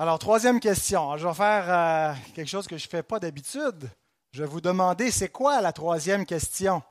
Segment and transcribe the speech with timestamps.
[0.00, 1.16] Alors, troisième question.
[1.16, 3.90] Je vais faire euh, quelque chose que je ne fais pas d'habitude.
[4.30, 6.84] Je vais vous demander, c'est quoi la troisième question?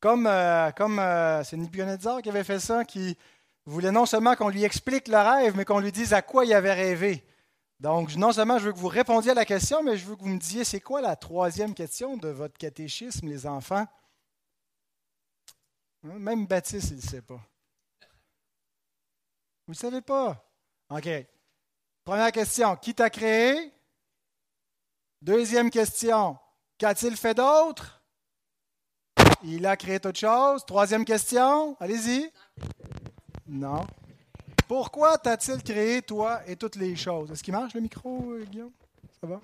[0.00, 3.16] Comme euh, comme euh, c'est Nebuchadnezzar qui avait fait ça, qui
[3.64, 6.52] voulait non seulement qu'on lui explique le rêve, mais qu'on lui dise à quoi il
[6.52, 7.24] avait rêvé.
[7.78, 10.22] Donc, non seulement je veux que vous répondiez à la question, mais je veux que
[10.22, 13.86] vous me disiez c'est quoi la troisième question de votre catéchisme, les enfants?
[16.02, 17.40] Même Baptiste, il ne sait pas.
[19.68, 20.44] Vous ne savez pas?
[20.88, 21.08] OK.
[22.04, 23.72] Première question, qui t'a créé?
[25.22, 26.38] Deuxième question,
[26.78, 28.02] qu'a-t-il fait d'autre?
[29.42, 30.64] Il a créé autre chose.
[30.64, 32.30] Troisième question, allez-y.
[33.46, 33.86] Non.
[34.66, 37.30] Pourquoi t'as-t-il créé toi et toutes les choses?
[37.30, 38.72] Est-ce qu'il marche le micro, euh, Guillaume?
[39.20, 39.40] Ça va?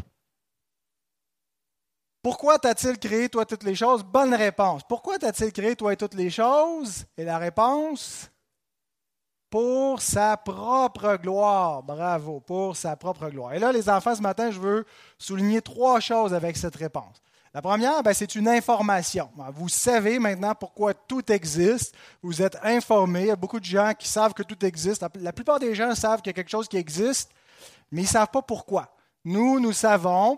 [2.23, 4.03] Pourquoi t'a-t-il créé toi toutes les choses?
[4.03, 4.83] Bonne réponse.
[4.89, 7.05] Pourquoi t'a-t-il créé toi et toutes les choses?
[7.17, 8.31] Et la réponse?
[9.51, 11.83] Pour sa propre gloire.
[11.83, 13.55] Bravo, pour sa propre gloire.
[13.55, 14.85] Et là, les enfants, ce matin, je veux
[15.19, 17.23] souligner trois choses avec cette réponse.
[17.55, 19.31] La première, ben, c'est une information.
[19.55, 21.95] Vous savez maintenant pourquoi tout existe.
[22.23, 23.23] Vous êtes informés.
[23.23, 25.03] Il y a beaucoup de gens qui savent que tout existe.
[25.15, 27.31] La plupart des gens savent qu'il y a quelque chose qui existe,
[27.91, 28.95] mais ils ne savent pas pourquoi.
[29.25, 30.37] Nous, nous savons,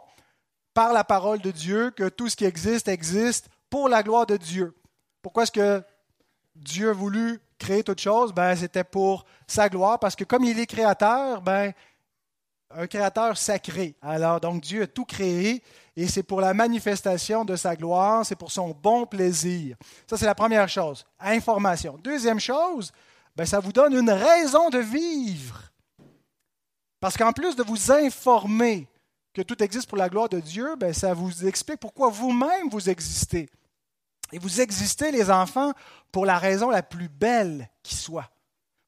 [0.74, 4.36] par la parole de Dieu, que tout ce qui existe existe pour la gloire de
[4.36, 4.76] Dieu.
[5.20, 5.82] Pourquoi est-ce que
[6.54, 10.58] Dieu a voulu créer toute chose, ben, c'était pour sa gloire, parce que comme il
[10.58, 11.72] est créateur, ben,
[12.70, 13.96] un créateur sacré.
[14.02, 15.62] Alors, donc Dieu a tout créé
[15.96, 19.76] et c'est pour la manifestation de sa gloire, c'est pour son bon plaisir.
[20.08, 21.04] Ça, c'est la première chose.
[21.18, 21.98] Information.
[22.02, 22.92] Deuxième chose,
[23.34, 25.62] ben, ça vous donne une raison de vivre.
[27.00, 28.88] Parce qu'en plus de vous informer
[29.32, 32.90] que tout existe pour la gloire de Dieu, ben, ça vous explique pourquoi vous-même vous
[32.90, 33.48] existez.
[34.32, 35.72] Et vous existez, les enfants,
[36.12, 38.30] pour la raison la plus belle qui soit.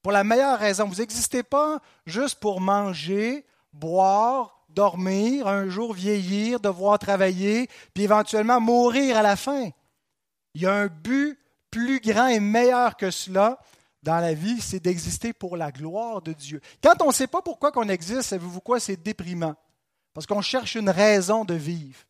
[0.02, 0.86] Pour la meilleure raison.
[0.86, 8.60] Vous n'existez pas juste pour manger, boire, dormir, un jour vieillir, devoir travailler, puis éventuellement
[8.60, 9.70] mourir à la fin.
[10.54, 11.38] Il y a un but
[11.70, 13.58] plus grand et meilleur que cela
[14.02, 16.60] dans la vie, c'est d'exister pour la gloire de Dieu.
[16.82, 18.80] Quand on ne sait pas pourquoi qu'on existe, savez-vous quoi?
[18.80, 19.54] C'est déprimant.
[20.14, 22.00] Parce qu'on cherche une raison de vivre.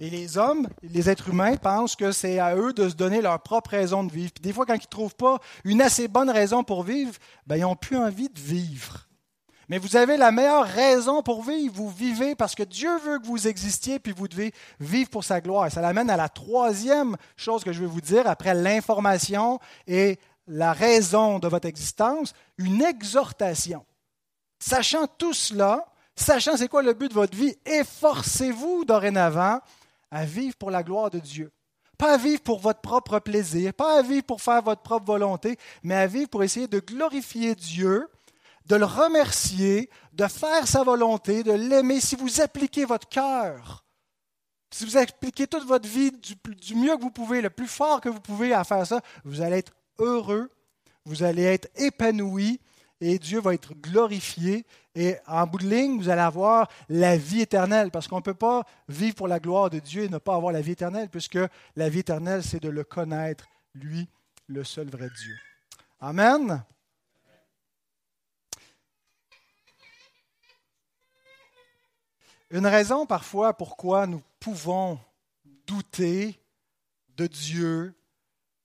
[0.00, 3.40] Et les hommes, les êtres humains, pensent que c'est à eux de se donner leur
[3.40, 4.32] propre raison de vivre.
[4.32, 7.14] Puis des fois, quand ils ne trouvent pas une assez bonne raison pour vivre,
[7.46, 9.08] ben, ils n'ont plus envie de vivre.
[9.68, 11.74] Mais vous avez la meilleure raison pour vivre.
[11.74, 15.40] Vous vivez parce que Dieu veut que vous existiez, puis vous devez vivre pour sa
[15.40, 15.70] gloire.
[15.70, 20.72] Ça l'amène à la troisième chose que je vais vous dire, après l'information et la
[20.72, 23.84] raison de votre existence, une exhortation.
[24.58, 29.60] Sachant tout cela, sachant c'est quoi le but de votre vie, efforcez-vous dorénavant
[30.10, 31.52] à vivre pour la gloire de Dieu.
[31.98, 35.58] Pas à vivre pour votre propre plaisir, pas à vivre pour faire votre propre volonté,
[35.82, 38.08] mais à vivre pour essayer de glorifier Dieu,
[38.66, 42.00] de le remercier, de faire sa volonté, de l'aimer.
[42.00, 43.84] Si vous appliquez votre cœur,
[44.70, 48.08] si vous appliquez toute votre vie du, mieux que vous pouvez, le plus fort que
[48.08, 50.50] vous pouvez à faire ça, vous allez être heureux,
[51.04, 52.60] vous allez être épanoui
[53.00, 54.66] et Dieu va être glorifié.
[54.94, 58.34] Et en bout de ligne, vous allez avoir la vie éternelle, parce qu'on ne peut
[58.34, 61.38] pas vivre pour la gloire de Dieu et ne pas avoir la vie éternelle, puisque
[61.76, 64.08] la vie éternelle, c'est de le connaître, lui,
[64.48, 65.36] le seul vrai Dieu.
[66.00, 66.64] Amen.
[72.50, 74.98] Une raison parfois pourquoi nous pouvons
[75.66, 76.40] douter
[77.16, 77.94] de Dieu,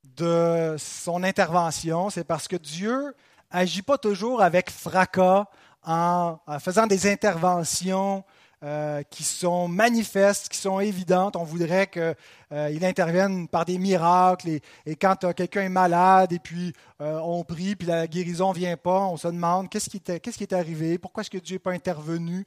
[0.03, 3.13] de son intervention, c'est parce que Dieu
[3.53, 5.45] agit pas toujours avec fracas
[5.85, 8.23] en, faisant des interventions
[8.63, 11.35] euh, qui sont manifestes, qui sont évidentes.
[11.35, 12.15] On voudrait qu'il
[12.51, 14.59] euh, intervienne par des miracles.
[14.85, 18.77] Et, quand quelqu'un est malade et puis euh, on prie, puis la guérison ne vient
[18.77, 21.71] pas, on se demande qu'est-ce qui, qui est arrivé, pourquoi est-ce que Dieu n'est pas
[21.71, 22.45] intervenu.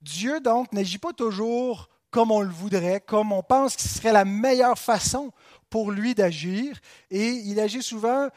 [0.00, 4.12] Dieu, donc, n'agit pas toujours comme on le voudrait, comme on pense que ce serait
[4.12, 5.32] la meilleure façon
[5.70, 6.78] pour lui d'agir.
[7.10, 8.28] Et il agit souvent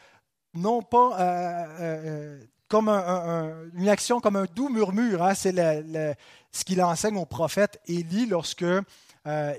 [0.56, 5.22] non pas euh, euh, euh, comme une action comme un doux murmure.
[5.22, 5.34] Hein.
[5.34, 8.64] c'est ce qu'il enseigne au prophète Élie lorsque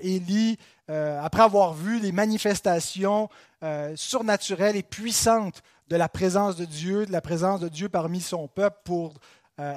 [0.02, 0.58] Élie,
[0.88, 3.30] après avoir vu les manifestations
[3.94, 8.46] surnaturelles et puissantes de la présence de Dieu, de la présence de Dieu parmi son
[8.46, 9.14] peuple pour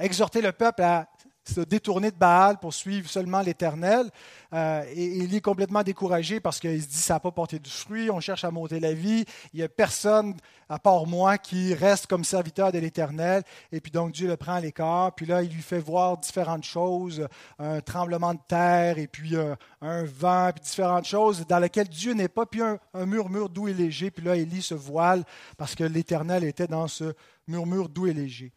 [0.02, 1.08] exhorter le peuple à
[1.44, 4.10] se détourner de Baal pour suivre seulement l'Éternel.
[4.54, 7.70] Euh, et, il est complètement découragé parce qu'il se dit ça n'a pas porté du
[7.70, 10.36] fruit, on cherche à monter la vie, il n'y a personne
[10.70, 13.44] à part moi qui reste comme serviteur de l'Éternel.
[13.72, 16.64] Et puis donc Dieu le prend à l'écart, puis là il lui fait voir différentes
[16.64, 17.28] choses,
[17.60, 22.14] un tremblement de terre, et puis euh, un vent, puis différentes choses dans lesquelles Dieu
[22.14, 25.24] n'est pas, puis un, un murmure doux et léger, puis là Élie se voile
[25.58, 27.14] parce que l'Éternel était dans ce
[27.48, 28.52] murmure doux et léger.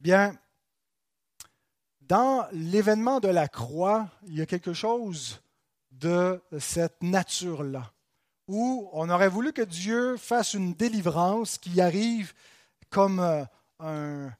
[0.00, 0.34] Bien,
[2.12, 5.40] dans l'événement de la croix, il y a quelque chose
[5.92, 7.90] de cette nature-là,
[8.48, 12.34] où on aurait voulu que Dieu fasse une délivrance qui arrive
[12.90, 13.44] comme euh,
[13.80, 14.30] un,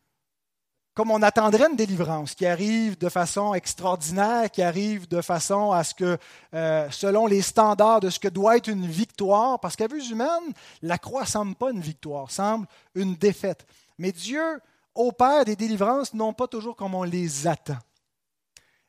[0.92, 5.82] comme on attendrait une délivrance, qui arrive de façon extraordinaire, qui arrive de façon à
[5.82, 6.18] ce que,
[6.52, 10.52] euh, selon les standards de ce que doit être une victoire, parce qu'à vue humaine,
[10.82, 13.66] la croix semble pas une victoire, semble une défaite.
[13.96, 14.60] Mais Dieu
[14.94, 17.78] opère des délivrances non pas toujours comme on les attend.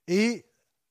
[0.07, 0.45] Et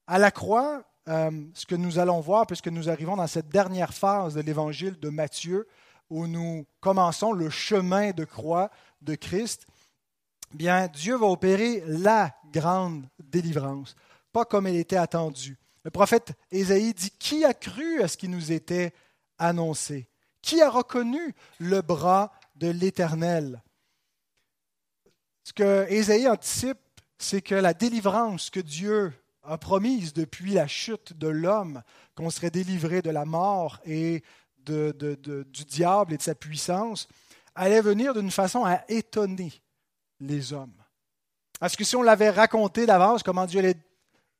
[0.06, 3.92] à la croix, euh, ce que nous allons voir, puisque nous arrivons dans cette dernière
[3.92, 5.66] phase de l'évangile de Matthieu,
[6.10, 8.70] où nous commençons le chemin de croix
[9.00, 9.66] de Christ,
[10.54, 13.96] bien, Dieu va opérer la grande délivrance,
[14.32, 15.58] pas comme elle était attendue.
[15.84, 18.92] Le prophète Ésaïe dit Qui a cru à ce qui nous était
[19.38, 20.08] annoncé?
[20.40, 23.62] Qui a reconnu le bras de l'Éternel?
[25.44, 26.78] Ce que Ésaïe anticipe,
[27.18, 29.12] c'est que la délivrance que Dieu
[29.42, 31.82] a promise depuis la chute de l'homme,
[32.14, 34.22] qu'on serait délivré de la mort et
[34.64, 37.08] du diable et de sa puissance,
[37.54, 39.52] allait venir d'une façon à étonner
[40.20, 40.72] les hommes.
[41.60, 43.74] Est-ce que si on l'avait raconté d'avance comment Dieu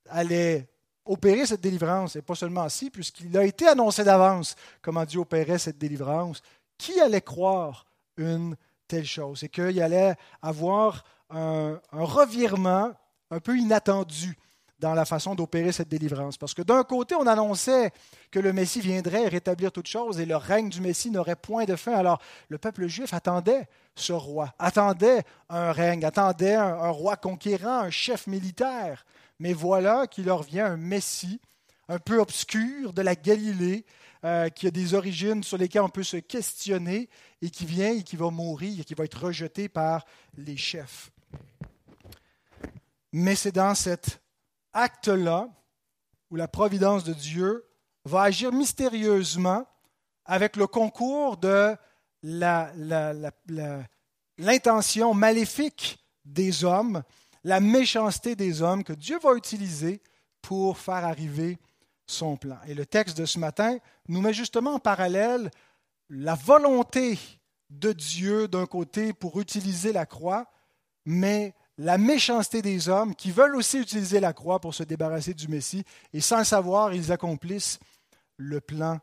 [0.08, 0.69] allait,
[1.05, 5.58] opérer cette délivrance, et pas seulement si, puisqu'il a été annoncé d'avance comment Dieu opérait
[5.58, 6.43] cette délivrance,
[6.78, 8.56] qui allait croire une
[8.93, 9.06] telle?
[9.43, 12.93] Et qu'il allait avoir un, un revirement
[13.31, 14.37] un peu inattendu
[14.83, 16.37] dans la façon d'opérer cette délivrance.
[16.37, 17.93] Parce que d'un côté, on annonçait
[18.31, 21.77] que le Messie viendrait rétablir toutes choses et le règne du Messie n'aurait point de
[21.77, 21.94] fin.
[21.94, 27.91] Alors le peuple juif attendait ce roi, attendait un règne, attendait un, roi conquérant, un
[27.91, 29.06] chef militaire.
[29.39, 31.41] Mais voilà qu'il leur vient un Messie
[31.89, 33.85] un peu obscur de la Galilée,
[34.24, 37.08] euh, qui a des origines sur lesquelles on peut se questionner
[37.40, 40.04] et qui vient et qui va mourir, et qui va être rejeté par
[40.36, 41.10] les chefs.
[43.12, 44.22] Mais c'est dans cet
[44.72, 45.48] acte-là
[46.30, 47.64] où la providence de Dieu
[48.04, 49.66] va agir mystérieusement
[50.24, 51.76] avec le concours de
[54.38, 57.02] l'intention maléfique des hommes,
[57.44, 60.00] la méchanceté des hommes que Dieu va utiliser
[60.40, 61.58] pour faire arriver
[62.12, 62.59] son plan.
[62.67, 63.79] Et le texte de ce matin
[64.09, 65.50] nous met justement en parallèle
[66.09, 67.19] la volonté
[67.70, 70.50] de Dieu d'un côté pour utiliser la croix,
[71.05, 75.49] mais la méchanceté des hommes qui veulent aussi utiliser la croix pour se débarrasser du
[75.49, 77.79] Messie, et sans le savoir, ils accomplissent
[78.37, 78.99] le plan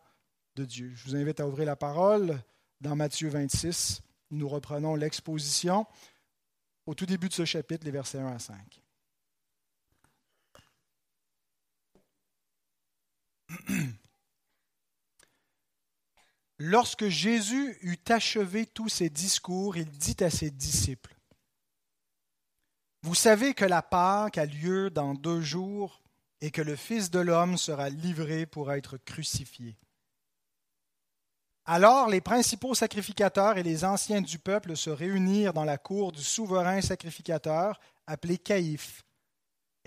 [0.56, 0.92] de Dieu.
[0.96, 2.40] Je vous invite à ouvrir la parole
[2.82, 4.02] dans Matthieu 26.
[4.32, 5.86] Nous reprenons l'exposition
[6.86, 8.56] au tout début de ce chapitre, les versets 1 à 5.
[16.60, 21.16] Lorsque Jésus eut achevé tous ses discours, il dit à ses disciples,
[23.02, 26.02] Vous savez que la Pâque a lieu dans deux jours
[26.42, 29.78] et que le Fils de l'homme sera livré pour être crucifié.
[31.66, 36.24] Alors les principaux sacrificateurs et les anciens du peuple se réunirent dans la cour du
[36.24, 39.06] souverain sacrificateur, appelé Caïphe,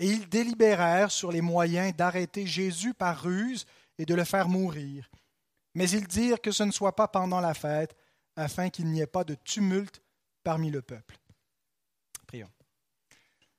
[0.03, 3.65] et ils délibérèrent sur les moyens d'arrêter Jésus par ruse
[3.97, 5.09] et de le faire mourir.
[5.75, 7.95] Mais ils dirent que ce ne soit pas pendant la fête,
[8.35, 10.01] afin qu'il n'y ait pas de tumulte
[10.43, 11.17] parmi le peuple.
[12.27, 12.49] Prions.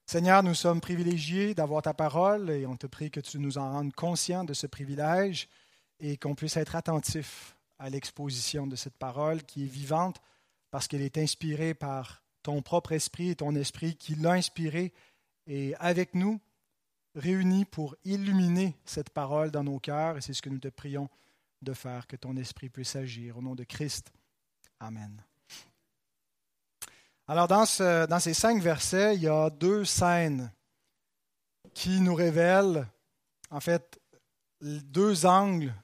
[0.04, 3.72] Seigneur, nous sommes privilégiés d'avoir ta parole et on te prie que tu nous en
[3.72, 5.48] rendes conscients de ce privilège
[5.98, 10.20] et qu'on puisse être attentifs à l'exposition de cette parole qui est vivante
[10.70, 14.92] parce qu'elle est inspirée par ton propre esprit et ton esprit qui l'a inspirée
[15.46, 16.40] et avec nous
[17.14, 21.08] réunis pour illuminer cette parole dans nos cœurs et c'est ce que nous te prions
[21.62, 23.38] de faire, que ton esprit puisse agir.
[23.38, 24.12] Au nom de Christ.
[24.80, 25.22] Amen.
[27.26, 27.64] Alors, dans,
[28.06, 30.52] dans, ces cinq versets, il y a deux scènes
[31.72, 32.86] qui nous révèlent,
[33.50, 33.98] en fait,
[34.60, 35.74] deux angles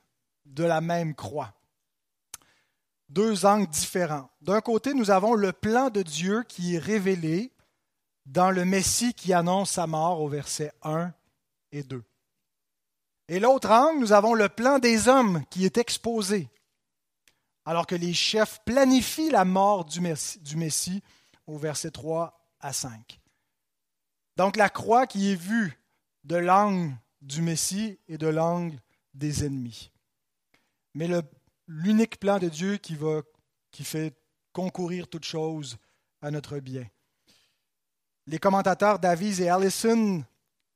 [0.45, 1.55] de la même croix.
[3.09, 4.31] Deux angles différents.
[4.43, 7.53] D'un côté, nous avons le plan de Dieu qui est révélé
[8.31, 11.13] dans le Messie qui annonce sa mort au verset 1
[11.73, 12.05] et 2.
[13.27, 16.49] Et l'autre angle, nous avons le plan des hommes qui est exposé,
[17.65, 21.03] alors que les chefs planifient la mort du Messie
[21.49, 23.21] au verset 3 à 5.
[24.37, 25.81] Donc la croix qui est vue
[26.23, 28.79] de l'angle du Messie et de l'angle
[29.13, 29.91] des ennemis.
[30.95, 31.09] Mais
[31.67, 32.97] l'unique plan de Dieu qui,
[33.73, 34.17] qui fait
[34.53, 35.79] concourir toute chose
[36.23, 36.87] à notre bien.
[38.31, 40.23] Les commentateurs Davies et Allison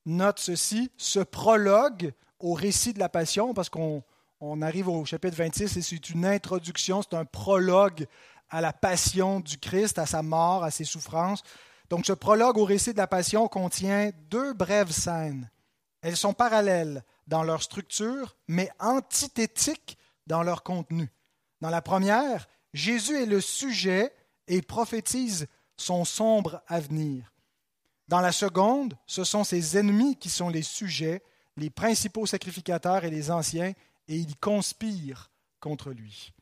[0.07, 4.03] notent ceci, ce prologue au récit de la Passion, parce qu'on
[4.41, 8.09] on arrive au chapitre 26 et c'est une introduction, c'est un prologue
[8.51, 11.45] à la passion du Christ, à sa mort, à ses souffrances.
[11.91, 15.49] Donc ce prologue au récit de la Passion contient deux brèves scènes.
[16.03, 19.97] Elles sont parallèles dans leur structure, mais antithétiques
[20.27, 21.09] dans leur contenu.
[21.61, 24.13] Dans la première, Jésus est le sujet
[24.49, 25.47] et prophétise
[25.77, 27.31] son sombre avenir.
[28.09, 31.23] Dans la seconde, ce sont ses ennemis qui sont les sujets,
[31.57, 33.73] les principaux sacrificateurs et les anciens,
[34.09, 35.31] et ils conspirent
[35.61, 36.33] contre lui.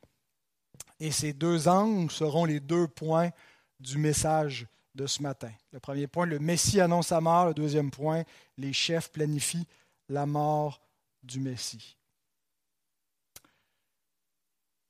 [0.99, 3.31] Et ces deux angles seront les deux points
[3.79, 5.51] du message de ce matin.
[5.73, 7.47] Le premier point, le Messie annonce sa mort.
[7.47, 8.25] Le deuxième point,
[8.59, 9.67] les chefs planifient
[10.09, 10.81] la mort
[11.23, 11.97] du Messie.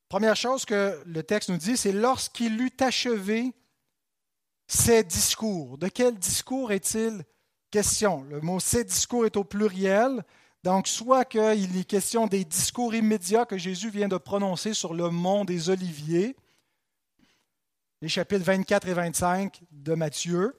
[0.08, 3.54] Première chose que le texte nous dit, c'est lorsqu'il eut achevé
[4.72, 5.76] ses discours.
[5.76, 7.24] De quel discours est-il
[7.70, 8.22] question?
[8.22, 10.24] Le mot ses discours est au pluriel.
[10.64, 15.10] Donc, soit qu'il est question des discours immédiats que Jésus vient de prononcer sur le
[15.10, 16.36] mont des Oliviers,
[18.00, 20.58] les chapitres 24 et 25 de Matthieu.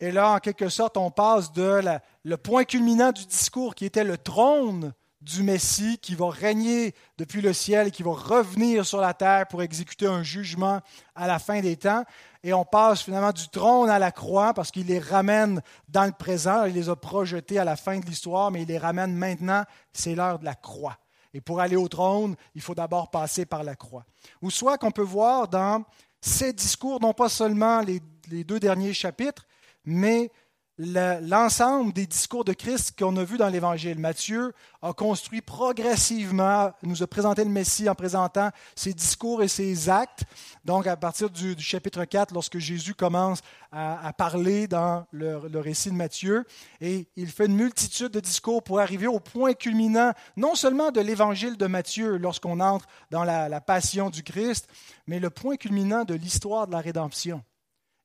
[0.00, 1.80] Et là, en quelque sorte, on passe de
[2.24, 4.92] le point culminant du discours qui était le trône
[5.26, 9.48] du Messie qui va régner depuis le ciel et qui va revenir sur la terre
[9.48, 10.80] pour exécuter un jugement
[11.16, 12.04] à la fin des temps.
[12.44, 16.12] Et on passe finalement du trône à la croix parce qu'il les ramène dans le
[16.12, 16.64] présent.
[16.64, 19.64] Il les a projetés à la fin de l'histoire, mais il les ramène maintenant.
[19.92, 20.96] C'est l'heure de la croix.
[21.34, 24.06] Et pour aller au trône, il faut d'abord passer par la croix.
[24.42, 25.84] Ou soit qu'on peut voir dans
[26.20, 29.44] ces discours, non pas seulement les, les deux derniers chapitres,
[29.84, 30.30] mais
[30.78, 33.98] l'ensemble des discours de Christ qu'on a vus dans l'Évangile.
[33.98, 34.52] Matthieu
[34.82, 40.24] a construit progressivement, nous a présenté le Messie en présentant ses discours et ses actes.
[40.64, 43.40] Donc, à partir du, chapitre 4, lorsque Jésus commence
[43.72, 46.44] à, parler dans le, récit de Matthieu,
[46.80, 51.00] et il fait une multitude de discours pour arriver au point culminant, non seulement de
[51.00, 54.68] l'Évangile de Matthieu, lorsqu'on entre dans la, la passion du Christ,
[55.06, 57.42] mais le point culminant de l'histoire de la rédemption.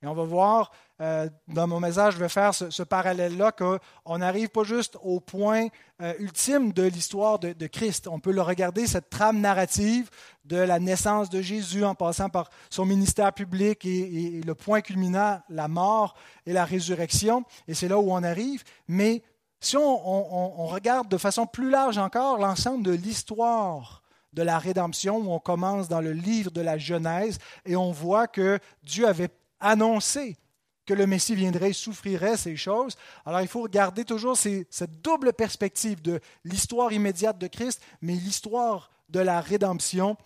[0.04, 4.50] Et on va voir euh, dans mon message, je vais faire ce, parallèle-là, qu'on n'arrive
[4.50, 5.68] pas juste au point
[6.02, 8.08] euh, ultime de l'histoire de, Christ.
[8.08, 10.10] On peut le regarder, cette trame narrative
[10.46, 15.40] de la naissance de Jésus en passant par son ministère public et, le point culminant,
[15.50, 16.16] la mort
[16.46, 17.44] et la résurrection.
[17.68, 18.64] Et c'est là où on arrive.
[18.88, 19.22] Mais
[19.60, 24.02] si on, on regarde de façon plus large encore l'ensemble de l'histoire
[24.34, 28.28] de la rédemption, où on commence dans le livre de la Genèse et on voit
[28.28, 29.30] que Dieu avait
[29.62, 30.38] annoncé
[30.86, 32.98] que le Messie viendrait et souffrirait ces choses.
[33.26, 38.90] Alors il faut regarder toujours cette double perspective de l'histoire immédiate de Christ, mais l'histoire
[39.10, 40.18] de la rédemption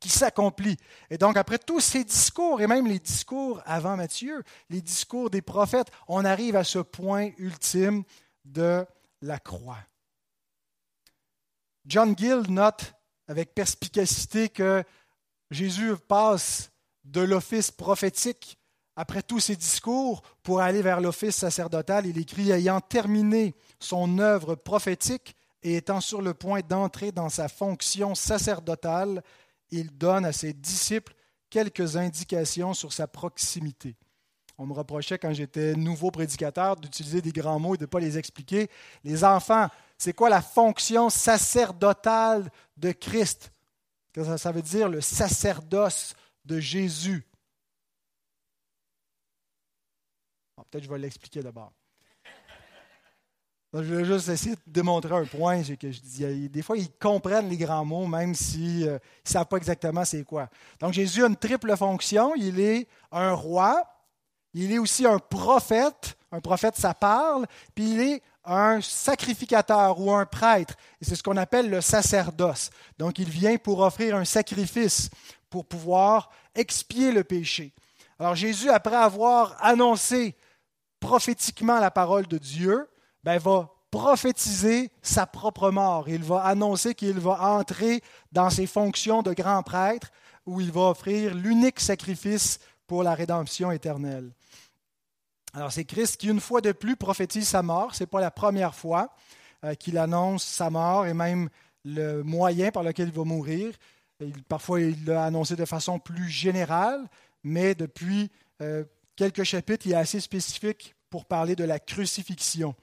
[0.00, 0.76] qui s'accomplit.
[1.08, 5.42] Et donc après tous ces discours, et même les discours avant Matthieu, les discours des
[5.42, 8.02] prophètes, on arrive à ce point ultime
[8.44, 8.84] de
[9.22, 9.78] la croix.
[11.86, 12.94] John Gill note
[13.28, 14.84] avec perspicacité que
[15.50, 16.70] Jésus passe
[17.04, 18.58] de l'office prophétique
[18.96, 24.54] après tous ces discours, pour aller vers l'office sacerdotal, il écrit Ayant terminé son œuvre
[24.54, 29.22] prophétique et étant sur le point d'entrer dans sa fonction sacerdotale,
[29.70, 31.14] il donne à ses disciples
[31.50, 33.96] quelques indications sur sa proximité.
[34.56, 37.98] On me reprochait quand j'étais nouveau prédicateur d'utiliser des grands mots et de ne pas
[37.98, 38.70] les expliquer.
[39.02, 43.50] Les enfants, c'est quoi la fonction sacerdotale de Christ?
[44.36, 47.26] Ça veut dire le sacerdoce de Jésus.
[50.74, 51.70] Peut-être que je vais l'expliquer d'abord.
[53.74, 55.62] Je vais juste essayer de démontrer un point.
[55.62, 59.58] Que je dis, des fois, ils comprennent les grands mots, même s'ils ne savent pas
[59.58, 60.48] exactement c'est quoi.
[60.80, 62.34] Donc, Jésus a une triple fonction.
[62.34, 63.84] Il est un roi,
[64.52, 66.18] il est aussi un prophète.
[66.32, 67.46] Un prophète, ça parle.
[67.72, 70.74] Puis il est un sacrificateur ou un prêtre.
[71.00, 72.70] C'est ce qu'on appelle le sacerdoce.
[72.98, 75.08] Donc, il vient pour offrir un sacrifice,
[75.48, 77.72] pour pouvoir expier le péché.
[78.18, 80.34] Alors, Jésus, après avoir annoncé
[81.04, 82.88] prophétiquement la parole de Dieu,
[83.24, 86.08] ben, va prophétiser sa propre mort.
[86.08, 88.00] Il va annoncer qu'il va entrer
[88.32, 90.10] dans ses fonctions de grand prêtre
[90.46, 94.32] où il va offrir l'unique sacrifice pour la rédemption éternelle.
[95.52, 97.94] Alors c'est Christ qui, une fois de plus, prophétise sa mort.
[97.94, 99.14] Ce n'est pas la première fois
[99.62, 101.50] euh, qu'il annonce sa mort et même
[101.84, 103.74] le moyen par lequel il va mourir.
[104.48, 107.06] parfois, il l'a annoncé de façon plus générale,
[107.42, 108.30] mais depuis
[108.62, 108.84] euh,
[109.16, 112.74] quelques chapitres, il est assez spécifique pour parler de la crucifixion.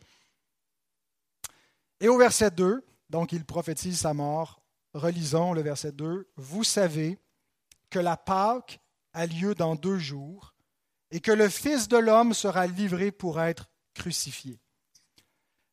[1.99, 4.61] Et au verset 2, donc il prophétise sa mort.
[4.93, 6.29] Relisons le verset 2.
[6.35, 7.19] Vous savez
[7.89, 8.79] que la Pâque
[9.13, 10.53] a lieu dans deux jours
[11.11, 14.59] et que le Fils de l'homme sera livré pour être crucifié.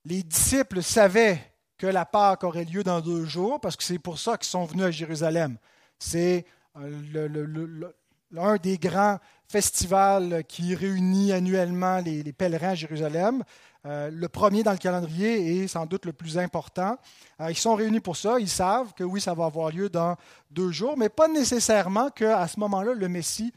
[0.04, 4.18] Les disciples savaient que la Pâque aurait lieu dans deux jours parce que c'est pour
[4.18, 5.58] ça qu'ils sont venus à Jérusalem.
[5.98, 6.44] C'est
[6.76, 7.94] euh, le,
[8.30, 9.18] l'un des grands
[9.48, 13.42] festivals qui réunit annuellement les, pèlerins à Jérusalem.
[13.86, 16.98] Euh, le premier dans le calendrier est sans doute le plus important.
[17.40, 18.38] Euh, ils sont réunis pour ça.
[18.38, 20.16] Ils savent que oui, ça va avoir lieu dans
[20.50, 23.52] deux jours, mais pas nécessairement qu'à ce moment-là, le Messie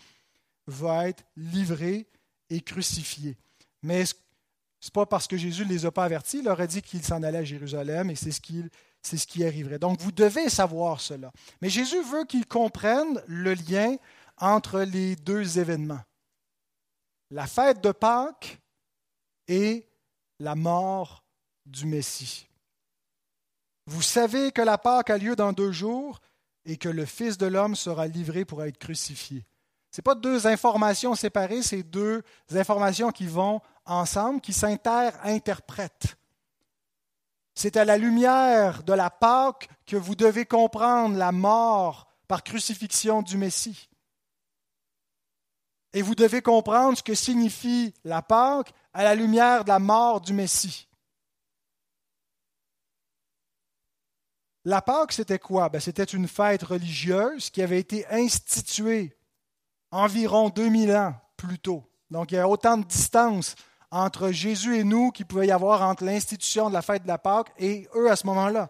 [0.68, 2.08] va être livré
[2.50, 3.38] et crucifié.
[3.84, 6.38] Mais ce n'est pas parce que Jésus ne les a pas avertis.
[6.40, 8.42] Il leur a dit qu'il s'en allait à Jérusalem et c'est ce
[9.02, 9.80] c'est ce qui arriverait.
[9.80, 11.32] Donc vous devez savoir cela.
[11.62, 13.96] Mais Jésus veut qu'ils comprennent le lien
[14.38, 16.02] entre les deux événements.
[17.30, 18.60] La fête de Pâques
[19.48, 19.88] et
[20.40, 21.24] la mort
[21.66, 22.48] du Messie.
[23.86, 26.20] Vous savez que la Pâque a lieu dans deux jours
[26.66, 29.46] et que le Fils de l'homme sera livré pour être crucifié.
[29.92, 32.24] Ce n'est pas deux informations séparées, c'est deux
[32.54, 36.16] informations qui vont ensemble, qui s'inter-interprètent.
[37.56, 43.22] C'est à la lumière de la Pâque que vous devez comprendre la mort par crucifixion
[43.22, 43.90] du Messie.
[45.94, 50.22] Et vous devez comprendre ce que signifie la Pâque à la lumière de la mort
[50.22, 50.88] du Messie.
[54.64, 55.70] La Pâque, c'était quoi?
[55.70, 59.18] Ben, C'était une fête religieuse qui avait été instituée
[59.90, 61.84] environ 2000 ans plus tôt.
[62.10, 63.56] Donc il y a autant de distance
[63.90, 67.18] entre Jésus et nous qu'il pouvait y avoir entre l'institution de la fête de la
[67.18, 68.70] Pâque et eux à ce moment-là.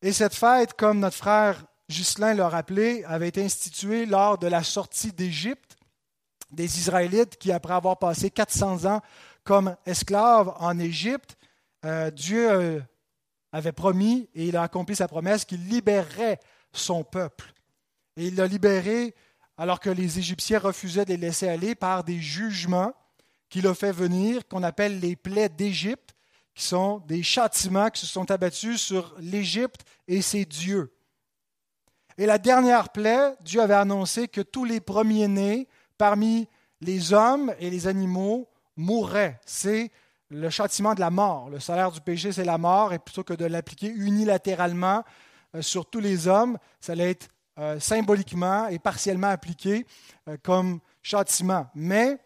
[0.00, 4.62] Et cette fête, comme notre frère Ghislain l'a rappelé, avait été instituée lors de la
[4.62, 5.76] sortie d'Égypte
[6.50, 9.00] des Israélites qui, après avoir passé 400 ans
[9.44, 11.36] comme esclaves en Égypte,
[11.84, 12.80] euh, Dieu euh,
[13.52, 16.40] avait promis et il a accompli sa promesse qu'il libérerait
[16.72, 17.52] son peuple.
[18.16, 19.14] Et il l'a libéré
[19.58, 22.94] alors que les Égyptiens refusaient de les laisser aller par des jugements
[23.50, 26.14] qu'il a fait venir, qu'on appelle les plaies d'Égypte,
[26.54, 30.90] qui sont des châtiments qui se sont abattus sur l'Égypte et ses dieux.
[32.22, 35.66] Et la dernière plaie, Dieu avait annoncé que tous les premiers-nés
[35.98, 36.46] parmi
[36.80, 39.40] les hommes et les animaux mourraient.
[39.44, 39.90] C'est
[40.28, 41.50] le châtiment de la mort.
[41.50, 45.02] Le salaire du péché, c'est la mort, et plutôt que de l'appliquer unilatéralement
[45.56, 49.84] euh, sur tous les hommes, ça allait être euh, symboliquement et partiellement appliqué
[50.28, 51.66] euh, comme châtiment.
[51.74, 52.18] Mais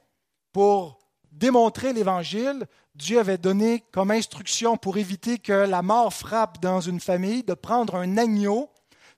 [0.53, 0.99] pour
[1.33, 7.01] démontrer l'Évangile, Dieu avait donné comme instruction pour éviter que la mort frappe dans une
[7.01, 8.69] famille de prendre un agneau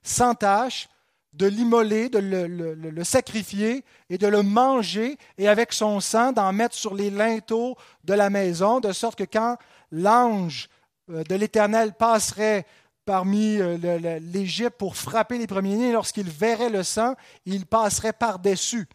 [0.03, 0.89] sans tache,
[1.33, 6.75] de l'immoler, de le, sacrifier et de le manger et avec son sang d'en mettre
[6.75, 9.57] sur les linteaux de la maison, de sorte que quand
[9.91, 10.69] l'ange
[11.11, 12.65] euh, de l'Éternel passerait
[13.05, 18.87] parmi euh, l'Égypte pour frapper les premiers-nés, lorsqu'il verrait le sang, il passerait par-dessus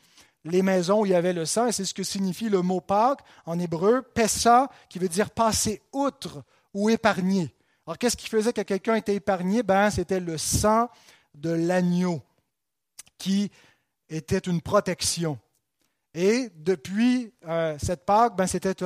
[0.45, 2.81] les maisons où il y avait le sang, et c'est ce que signifie le mot
[2.81, 6.43] Pâques en hébreu, Pessa, qui veut dire passer outre
[6.75, 7.55] ou épargner.
[7.87, 9.63] Alors qu'est-ce qui faisait que quelqu'un était épargné?
[9.63, 10.89] Ben, C'était le sang
[11.35, 12.23] de l'agneau
[13.19, 13.51] qui
[14.09, 15.39] était une protection.
[16.15, 18.85] Et depuis euh, cette Pâque, ben, c'était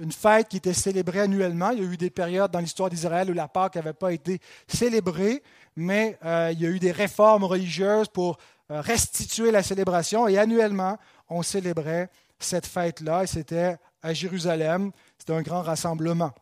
[0.00, 1.70] une fête qui était célébrée annuellement.
[1.70, 4.40] Il y a eu des périodes dans l'histoire d'Israël où la Pâque n'avait pas été
[4.68, 5.42] célébrée,
[5.76, 8.38] mais euh, il y a eu des réformes religieuses pour
[8.70, 14.92] euh, restituer la célébration et annuellement, on célébrait cette fête-là et c'était à Jérusalem.
[15.18, 16.32] C'était un grand rassemblement.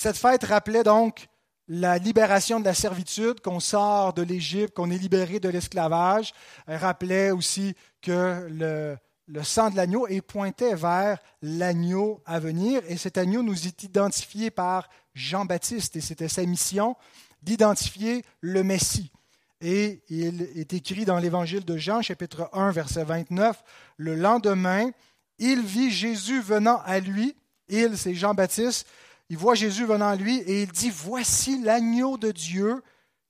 [0.00, 1.28] Cette fête rappelait donc
[1.68, 6.32] la libération de la servitude, qu'on sort de l'Égypte, qu'on est libéré de l'esclavage.
[6.66, 8.96] Elle rappelait aussi que le,
[9.42, 12.80] sang de l'agneau et pointait vers l'agneau à venir.
[12.88, 16.96] Et cet agneau nous est identifié par Jean-Baptiste et c'était sa mission
[17.42, 19.12] d'identifier le Messie.
[19.60, 23.62] Et il est écrit dans l'évangile de Jean, chapitre 1, verset 29,
[23.98, 24.92] le lendemain,
[25.38, 27.36] il vit Jésus venant à lui,
[27.68, 28.86] il, c'est Jean-Baptiste,
[29.30, 32.82] il voit Jésus venant à lui et il dit, voici l'agneau de Dieu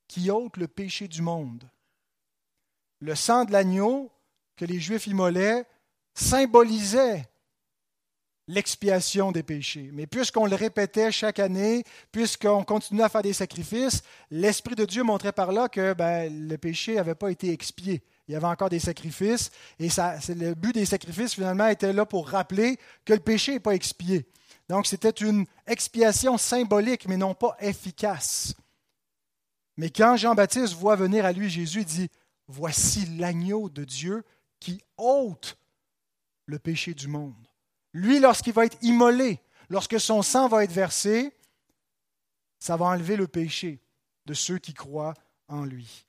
[0.08, 1.70] qui ôte le péché du monde.
[3.00, 4.10] Le sang de l'agneau
[4.56, 5.66] que les Juifs immolaient
[6.14, 7.28] symbolisait
[8.48, 9.90] l'expiation des péchés.
[9.92, 15.02] Mais puisqu'on le répétait chaque année, puisqu'on continuait à faire des sacrifices, l'Esprit de Dieu
[15.02, 18.02] montrait par là que ben, le péché n'avait pas été expié.
[18.26, 22.28] Il y avait encore des sacrifices, et le but des sacrifices, finalement, était là pour
[22.28, 24.26] rappeler que le péché n'est pas expié.
[24.70, 28.54] Donc, c'était une expiation symbolique, mais non pas efficace.
[29.76, 32.11] Mais quand Jean-Baptiste voit venir à lui Jésus, il dit,
[32.46, 34.24] Voici l'agneau de Dieu
[34.61, 35.59] qui ôte
[36.46, 37.35] le péché du monde.
[37.92, 41.37] Lui, lorsqu'il va être immolé, lorsque son sang va être versé,
[42.61, 43.80] ça va enlever le péché
[44.26, 45.14] de ceux qui croient
[45.48, 46.06] en lui.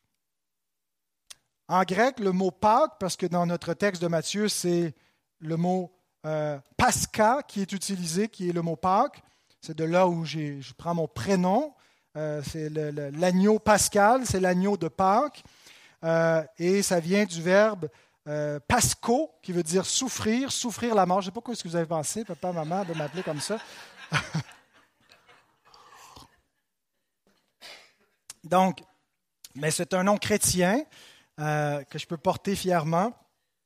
[1.68, 4.94] En grec, le mot Pâques, parce que dans notre texte de Matthieu, c'est
[5.40, 5.92] le mot
[6.26, 9.22] euh, Pascha qui est utilisé, qui est le mot Pâques.
[9.62, 11.74] C'est de là où je prends mon prénom.
[12.18, 15.44] Euh, c'est l'agneau pascal, c'est l'agneau de Pâques.
[16.04, 17.88] euh, et ça vient du verbe
[18.28, 21.22] euh, pasco, qui veut dire souffrir, souffrir la mort.
[21.22, 23.58] Je ne sais pas ce que vous avez pensé, papa, maman, de m'appeler comme ça.
[28.44, 28.82] Donc,
[29.56, 30.84] mais c'est un nom chrétien
[31.38, 33.14] que je peux porter fièrement.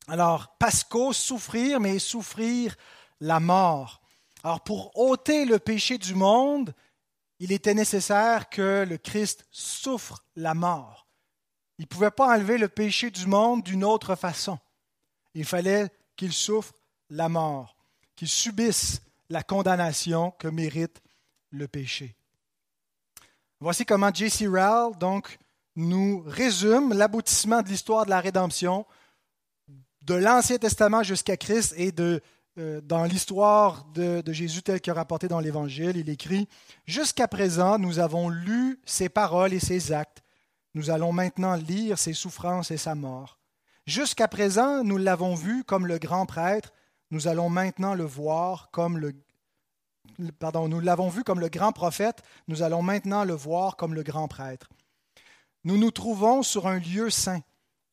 [0.08, 2.76] Alors, pasco, souffrir, mais souffrir
[3.20, 4.02] la mort.
[4.44, 6.74] Alors, pour ôter le péché du monde,
[7.39, 11.08] il était nécessaire que le Christ souffre la mort.
[11.80, 14.60] Il ne pouvait pas enlever le péché du monde d'une autre façon.
[15.34, 16.74] Il fallait qu'il souffre
[17.10, 17.76] la mort,
[18.15, 21.02] qu'il subisse la condamnation que mérite
[21.50, 22.15] le péché.
[23.60, 24.48] Voici comment J.C.
[24.48, 25.38] Rowell donc,
[25.76, 28.86] nous résume l'aboutissement de l'histoire de la rédemption
[30.06, 32.22] de l'Ancien Testament jusqu'à Christ et de,
[32.58, 35.98] euh, dans l'histoire de, de, Jésus tel que rapporté dans l'Évangile.
[35.98, 36.48] Il écrit
[36.86, 40.26] Jusqu'à présent, nous avons lu ses paroles et ses actes
[40.76, 43.39] nous allons maintenant lire ses souffrances et sa mort.
[43.88, 46.74] Jusqu'à présent, nous l'avons vu comme le grand prêtre,
[47.12, 49.13] nous allons maintenant le voir comme le
[50.38, 54.04] pardon, nous l'avons vu comme le grand prophète, nous allons maintenant le voir comme le
[54.04, 54.70] grand prêtre.
[55.63, 57.41] Nous nous trouvons sur un lieu saint.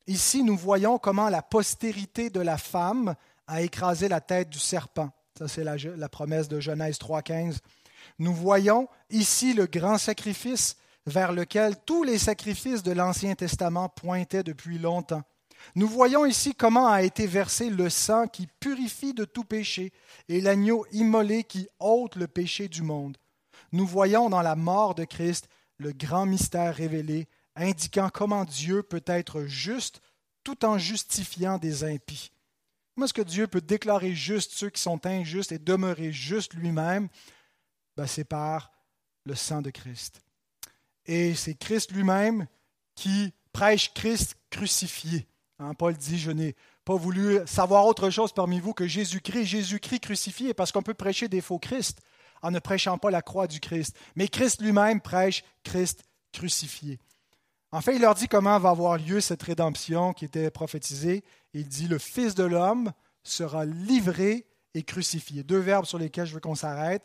[0.07, 3.15] Ici, nous voyons comment la postérité de la femme
[3.47, 5.09] a écrasé la tête du serpent.
[5.37, 7.57] Ça, c'est la, promesse de Genèse 3.15.
[8.19, 14.43] Nous voyons ici le grand sacrifice vers lequel tous les sacrifices de l'Ancien Testament pointaient
[14.43, 15.23] depuis longtemps.
[15.75, 19.93] Nous voyons ici comment a été versé le sang qui purifie de tout péché
[20.27, 23.17] et l'agneau immolé qui ôte le péché du monde.
[23.71, 29.03] Nous voyons dans la mort de Christ le grand mystère révélé, indiquant comment Dieu peut
[29.05, 30.01] être juste
[30.43, 32.31] tout en justifiant des impies.
[32.93, 37.09] Comment est-ce que Dieu peut déclarer juste ceux qui sont injustes et demeurer juste lui-même?
[37.95, 38.71] Ben, C'est par
[39.25, 40.21] le sang de Christ.
[41.05, 42.47] Et c'est Christ lui-même
[42.95, 45.27] qui prêche Christ crucifié.
[45.59, 49.99] Hein, Paul dit, je n'ai pas voulu savoir autre chose parmi vous que Jésus-Christ, Jésus-Christ
[49.99, 51.99] crucifié, parce qu'on peut prêcher des faux Christ
[52.41, 53.95] en ne prêchant pas la croix du Christ.
[54.15, 56.99] Mais Christ lui-même prêche Christ crucifié.
[57.73, 61.23] En fait, il leur dit comment va avoir lieu cette rédemption qui était prophétisée.
[61.55, 62.91] Il dit, le Fils de l'homme
[63.23, 65.41] sera livré et crucifié.
[65.41, 67.03] Deux verbes sur lesquels je veux qu'on s'arrête.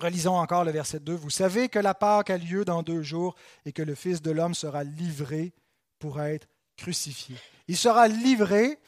[0.00, 1.14] Relisons encore le verset 2.
[1.14, 4.32] Vous savez que la Pâque a lieu dans deux jours et que le Fils de
[4.32, 5.52] l'homme sera livré
[6.00, 7.36] pour être crucifié.
[7.68, 8.80] Il sera livré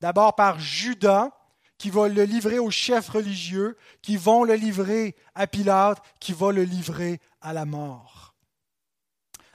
[0.00, 1.32] d'abord par Judas,
[1.76, 6.50] qui va le livrer aux chefs religieux, qui vont le livrer à Pilate, qui va
[6.50, 8.33] le livrer à la mort.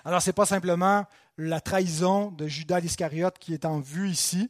[0.05, 1.05] Alors, ce n'est pas simplement
[1.38, 4.49] la trahison de Judas l'Iscariote qui est en vue ici.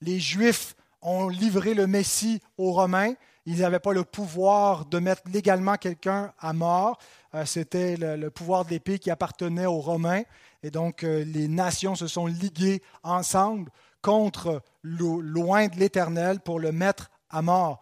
[0.00, 3.14] Les Juifs ont livré le Messie aux Romains,
[3.46, 6.98] ils n'avaient pas le pouvoir de mettre légalement quelqu'un à mort.
[7.34, 10.22] Euh, c'était le, pouvoir de l'épée qui appartenait aux Romains.
[10.64, 13.70] Et donc, euh, les nations se sont liguées ensemble
[14.02, 17.80] contre loin de l'Éternel pour le mettre à mort,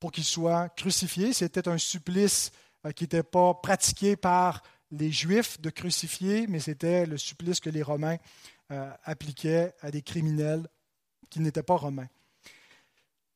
[0.00, 1.34] pour qu'il soit crucifié.
[1.34, 2.50] C'était un supplice
[2.86, 4.62] euh, qui n'était pas pratiqué par
[4.98, 8.16] les Juifs de crucifier, mais c'était le supplice que les Romains
[9.04, 10.66] appliquaient à des criminels
[11.30, 12.08] qui n'étaient pas romains.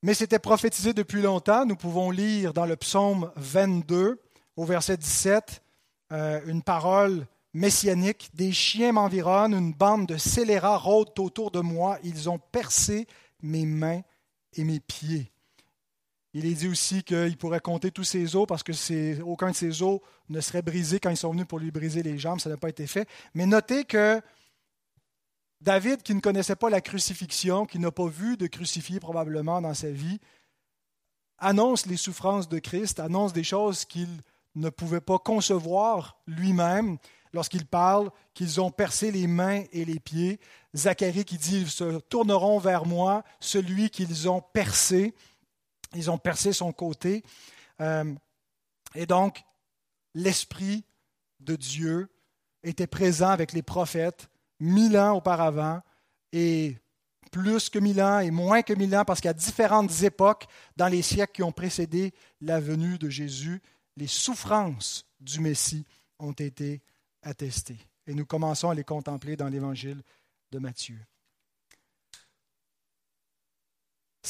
[0.03, 1.67] Mais c'était prophétisé depuis longtemps.
[1.67, 4.21] Nous pouvons lire dans le psaume 22,
[4.57, 5.61] au verset 17,
[6.13, 8.31] euh, une parole messianique.
[8.35, 11.99] Des chiens m'environnent, une bande de scélérats rôdent autour de moi.
[12.05, 13.09] Ils ont percé
[13.43, 14.03] mes mains
[14.55, 15.33] et mes pieds.
[16.35, 19.83] Il est dit aussi qu'il pourrait compter tous ses os parce que aucun de ses
[19.83, 22.41] os ne serait brisé quand ils sont venus pour lui briser les jambes.
[22.41, 23.09] Ça n'a pas été fait.
[23.35, 24.21] Mais notez que
[25.61, 29.75] David, qui ne connaissait pas la crucifixion, qui n'a pas vu de crucifié probablement dans
[29.75, 30.21] sa vie,
[31.39, 34.09] annonce les souffrances de Christ, annonce des choses qu'il
[34.55, 36.99] ne pouvait pas concevoir lui-même
[37.33, 40.41] lorsqu'il parle qu'ils ont percé les mains et les pieds.
[40.75, 45.15] Zacharie qui dit, ils se tourneront vers moi, celui qu'ils ont percé.
[45.95, 47.25] Ils ont percé son côté.
[47.81, 48.15] Euh,
[48.95, 49.43] et donc,
[50.15, 50.85] l'Esprit
[51.41, 52.09] de Dieu
[52.63, 54.29] était présent avec les prophètes
[54.61, 55.81] mille ans auparavant
[56.33, 56.77] et
[57.31, 60.47] plus que mille ans et moins que mille ans, parce qu'à différentes époques,
[60.77, 63.61] dans les siècles qui ont précédé la venue de Jésus,
[63.97, 65.87] les souffrances du Messie
[66.19, 66.83] ont été
[67.23, 67.79] attestées.
[68.07, 70.03] Et nous commençons à les contempler dans l'évangile
[70.51, 70.99] de Matthieu.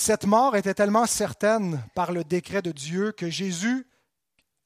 [0.00, 3.84] Cette mort était tellement certaine par le décret de Dieu que Jésus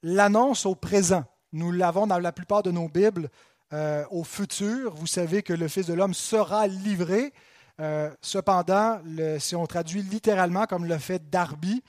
[0.03, 1.25] l'annonce au présent.
[1.53, 3.31] Nous l'avons dans la plupart de nos Bibles
[3.73, 4.93] euh, au futur.
[4.93, 7.33] Vous savez que le Fils de l'homme sera livré.
[7.81, 9.01] Euh, cependant,
[9.39, 11.81] si on traduit littéralement comme le fait Darby,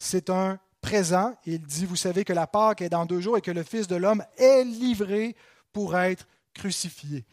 [0.00, 1.36] c'est un présent.
[1.46, 3.86] Il dit, vous savez que la Pâque est dans deux jours et que le Fils
[3.86, 5.36] de l'homme est livré
[5.72, 7.24] pour être crucifié.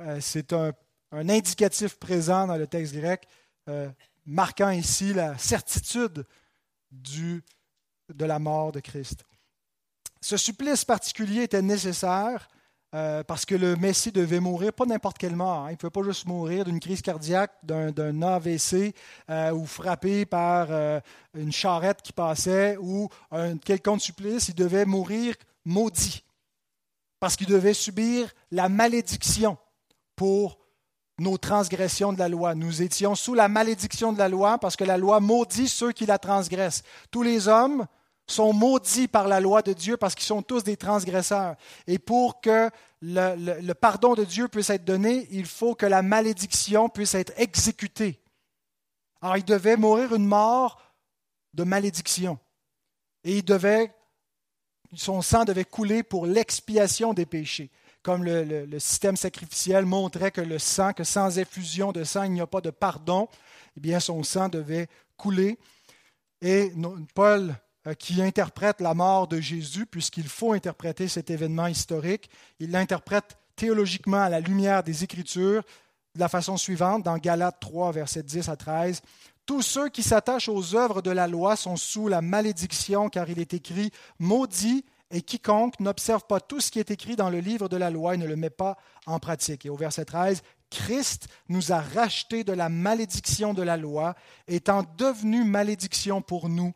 [0.00, 0.72] Euh, c'est un
[1.12, 3.28] indicatif présent dans le texte grec,
[4.26, 6.26] marquant ici la certitude
[6.90, 9.24] de la mort de Christ.
[10.20, 12.48] Ce supplice particulier était nécessaire
[12.94, 15.64] euh, parce que le Messie devait mourir, pas n'importe quelle mort.
[15.64, 15.70] Hein.
[15.70, 18.94] Il ne pouvait pas juste mourir d'une crise cardiaque, d'un AVC,
[19.28, 21.00] euh, ou frappé par euh,
[21.34, 24.48] une charrette qui passait, ou un quelconque supplice.
[24.48, 25.34] Il devait mourir
[25.64, 26.24] maudit,
[27.20, 29.58] parce qu'il devait subir la malédiction
[30.14, 30.58] pour
[31.18, 32.54] nos transgressions de la loi.
[32.54, 36.06] Nous étions sous la malédiction de la loi, parce que la loi maudit ceux qui
[36.06, 36.82] la transgressent.
[37.10, 37.86] Tous les hommes
[38.26, 41.56] sont maudits par la loi de Dieu parce qu'ils sont tous des transgresseurs.
[41.86, 46.88] Et pour que le, pardon de Dieu puisse être donné, il faut que la malédiction
[46.88, 48.20] puisse être exécutée.
[49.20, 50.80] Alors il devait mourir une mort
[51.54, 52.38] de malédiction.
[53.24, 53.42] Et
[54.94, 57.70] son sang devait couler pour l'expiation des péchés.
[58.06, 62.40] Comme le, système sacrificiel montrait que le sang, que sans effusion de sang, il n'y
[62.40, 63.28] a pas de pardon,
[63.76, 65.58] eh bien son sang devait couler.
[66.40, 66.72] Et
[67.16, 67.52] Paul
[67.88, 72.30] euh, qui interprète la mort de Jésus, puisqu'il faut interpréter cet événement historique.
[72.60, 75.64] Il l'interprète théologiquement à la lumière des Écritures
[76.14, 79.02] de la façon suivante, dans Galates 3, versets 10 à 13.
[79.46, 83.40] Tous ceux qui s'attachent aux œuvres de la loi sont sous la malédiction, car il
[83.40, 83.90] est écrit
[84.20, 87.90] Maudit et quiconque n'observe pas tout ce qui est écrit dans le livre de la
[87.90, 89.66] loi et ne le met pas en pratique.
[89.66, 94.14] Et au verset 13, Christ nous a rachetés de la malédiction de la loi,
[94.48, 96.72] étant devenu malédiction pour nous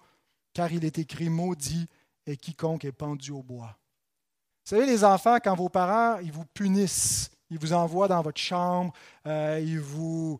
[0.52, 1.88] car il est écrit maudit
[2.26, 3.76] et quiconque est pendu au bois.
[4.64, 8.40] Vous savez, les enfants, quand vos parents, ils vous punissent, ils vous envoient dans votre
[8.40, 8.92] chambre,
[9.26, 10.38] euh, ils vous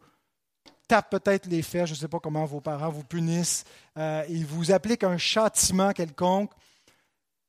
[0.86, 3.64] tapent peut-être les fesses, je ne sais pas comment vos parents vous punissent,
[3.96, 6.50] euh, ils vous appliquent un châtiment quelconque,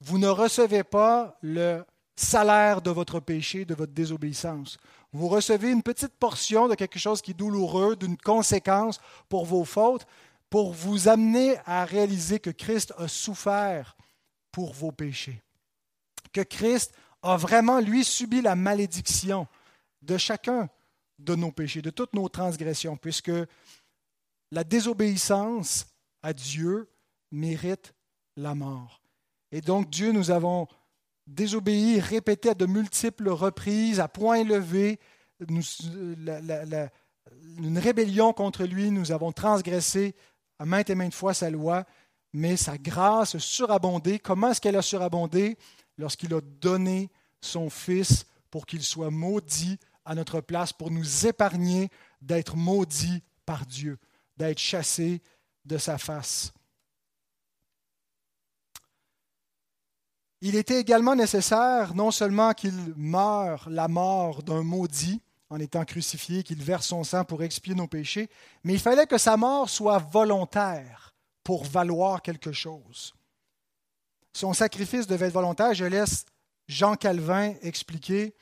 [0.02, 1.86] vous ne recevez pas le
[2.16, 4.78] salaire de votre péché, de votre désobéissance.
[5.14, 9.64] Vous recevez une petite portion de quelque chose qui est douloureux, d'une conséquence pour vos
[9.64, 10.06] fautes,
[10.50, 13.96] pour vous amener à réaliser que Christ a souffert
[14.52, 15.42] pour vos péchés,
[16.34, 19.48] que Christ a vraiment, lui, subi la malédiction
[20.02, 20.70] de chacun
[21.20, 23.32] de nos péchés, de toutes nos transgressions, puisque
[24.52, 25.86] la désobéissance
[26.24, 26.90] à Dieu
[27.32, 27.94] mérite
[28.36, 29.01] la mort.
[29.52, 30.68] Et donc Dieu, nous avons
[31.28, 35.00] désobéi, répété à de multiples reprises, à point levé,
[37.58, 40.16] une rébellion contre lui, nous avons transgressé
[40.60, 41.86] à maintes et maintes fois sa loi,
[42.34, 44.20] mais sa grâce a surabondé.
[44.20, 45.58] Comment est-ce qu'elle a surabondé?
[45.98, 47.10] Lorsqu'il a donné
[47.42, 51.90] son Fils pour qu'il soit maudit à notre place, pour nous épargner
[52.22, 53.98] d'être maudits par Dieu,
[54.38, 55.22] d'être chassés
[55.66, 56.54] de sa face.
[60.42, 66.44] Il était également nécessaire non seulement qu'il meure la mort d'un maudit, en étant crucifié,
[66.44, 68.30] qu'il verse son sang pour expier nos péchés,
[68.64, 73.14] mais il fallait que sa mort soit volontaire pour valoir quelque chose.
[74.34, 75.74] Son sacrifice devait être volontaire.
[75.74, 76.26] Je laisse
[76.68, 78.34] Jean Calvin expliquer.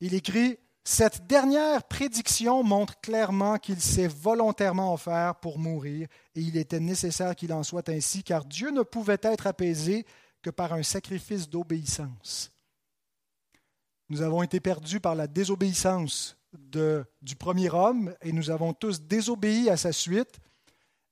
[0.00, 6.56] Il écrit Cette dernière prédiction montre clairement qu'il s'est volontairement offert pour mourir, et il
[6.56, 10.04] était nécessaire qu'il en soit ainsi, car Dieu ne pouvait être apaisé
[10.42, 12.50] que par un sacrifice d'obéissance.
[14.08, 19.68] Nous avons été perdus par la désobéissance du premier homme et nous avons tous désobéi
[19.68, 20.38] à sa suite.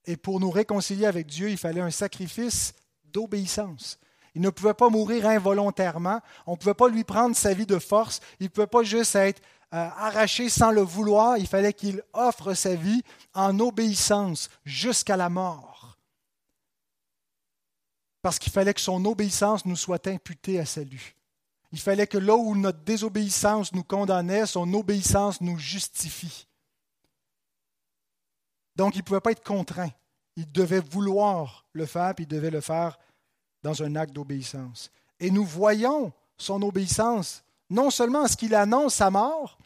[0.07, 2.73] Et pour nous réconcilier avec Dieu, il fallait un sacrifice
[3.05, 3.99] d'obéissance.
[4.35, 6.21] Il ne pouvait pas mourir involontairement.
[6.47, 8.21] On ne pouvait pas lui prendre sa vie de force.
[8.39, 9.43] Il ne pouvait pas juste être
[9.75, 11.39] euh, arraché sans le vouloir.
[11.39, 13.03] Il fallait qu'il offre sa vie
[13.35, 15.76] en obéissance jusqu'à la mort.
[18.27, 21.15] Parce qu'il fallait que son obéissance nous soit imputée à salut.
[21.71, 26.49] Il fallait que là où notre désobéissance nous condamnait, son obéissance nous justifie.
[28.75, 29.93] Donc, il ne pouvait pas être contraint.
[30.35, 32.99] Il devait vouloir le faire, puis il devait le faire
[33.63, 34.91] dans un acte d'obéissance.
[35.21, 39.57] Et nous voyons son obéissance, non seulement à ce qu'il annonce sa mort,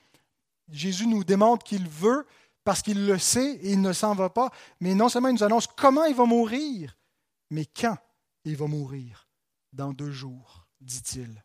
[0.71, 2.27] Jésus nous démontre qu'il veut
[2.63, 5.45] parce qu'il le sait et il ne s'en va pas, mais non seulement il nous
[5.45, 6.95] annonce comment il va mourir,
[7.49, 7.97] mais quand
[8.45, 9.29] il va mourir.
[9.73, 11.45] Dans deux jours, dit-il.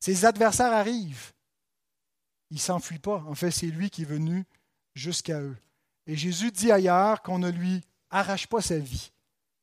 [0.00, 1.32] Ses adversaires arrivent.
[2.50, 3.22] Il ne s'enfuit pas.
[3.26, 4.44] En fait, c'est lui qui est venu
[4.94, 5.56] jusqu'à eux.
[6.06, 9.12] Et Jésus dit ailleurs qu'on ne lui arrache pas sa vie,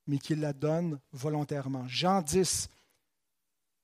[0.08, 1.88] mais qu'il la donne volontairement.
[1.88, 2.70] Jean 10,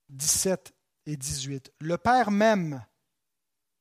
[0.10, 0.74] 17
[1.06, 1.72] et 18.
[1.80, 2.84] Le Père m'aime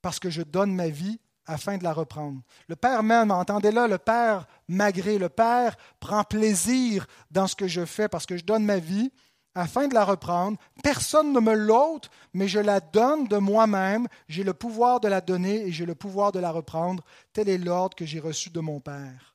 [0.02, 2.40] parce que je donne ma vie afin de la reprendre.
[2.68, 7.68] Le Père m'aime, entendez là, le Père m'agrée, le Père prend plaisir dans ce que
[7.68, 9.10] je fais parce que je donne ma vie
[9.54, 10.58] afin de la reprendre.
[10.82, 14.06] Personne ne me l'ôte, mais je la donne de moi-même.
[14.28, 17.02] J'ai le pouvoir de la donner et j'ai le pouvoir de la reprendre.
[17.32, 19.34] Tel est l'ordre que j'ai reçu de mon Père.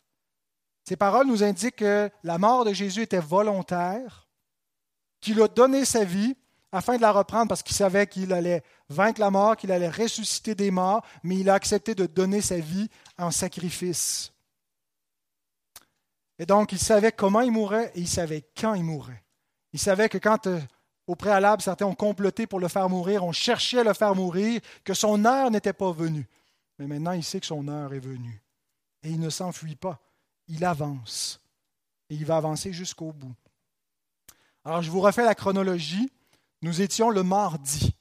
[0.88, 4.28] Ces paroles nous indiquent que la mort de Jésus était volontaire,
[5.20, 6.36] qu'il a donné sa vie
[6.72, 10.56] afin de la reprendre parce qu'il savait qu'il allait vaincre la mort, qu'il allait ressusciter
[10.56, 14.32] des morts, mais il a accepté de donner sa vie en sacrifice.
[16.40, 19.24] Et donc, il savait comment il mourrait et il savait quand il mourrait.
[19.74, 20.60] Il savait que quand, euh,
[21.08, 24.60] au préalable, certains ont comploté pour le faire mourir, on cherchait à le faire mourir,
[24.84, 26.28] que son heure n'était pas venue.
[26.80, 28.42] Mais maintenant, il sait que son heure est venue.
[29.04, 30.00] Et il ne s'enfuit pas.
[30.48, 31.40] Il avance.
[32.10, 33.36] Et il va avancer jusqu'au bout.
[34.66, 36.12] Alors, je vous refais la chronologie.
[36.64, 37.96] Nous étions le mardi,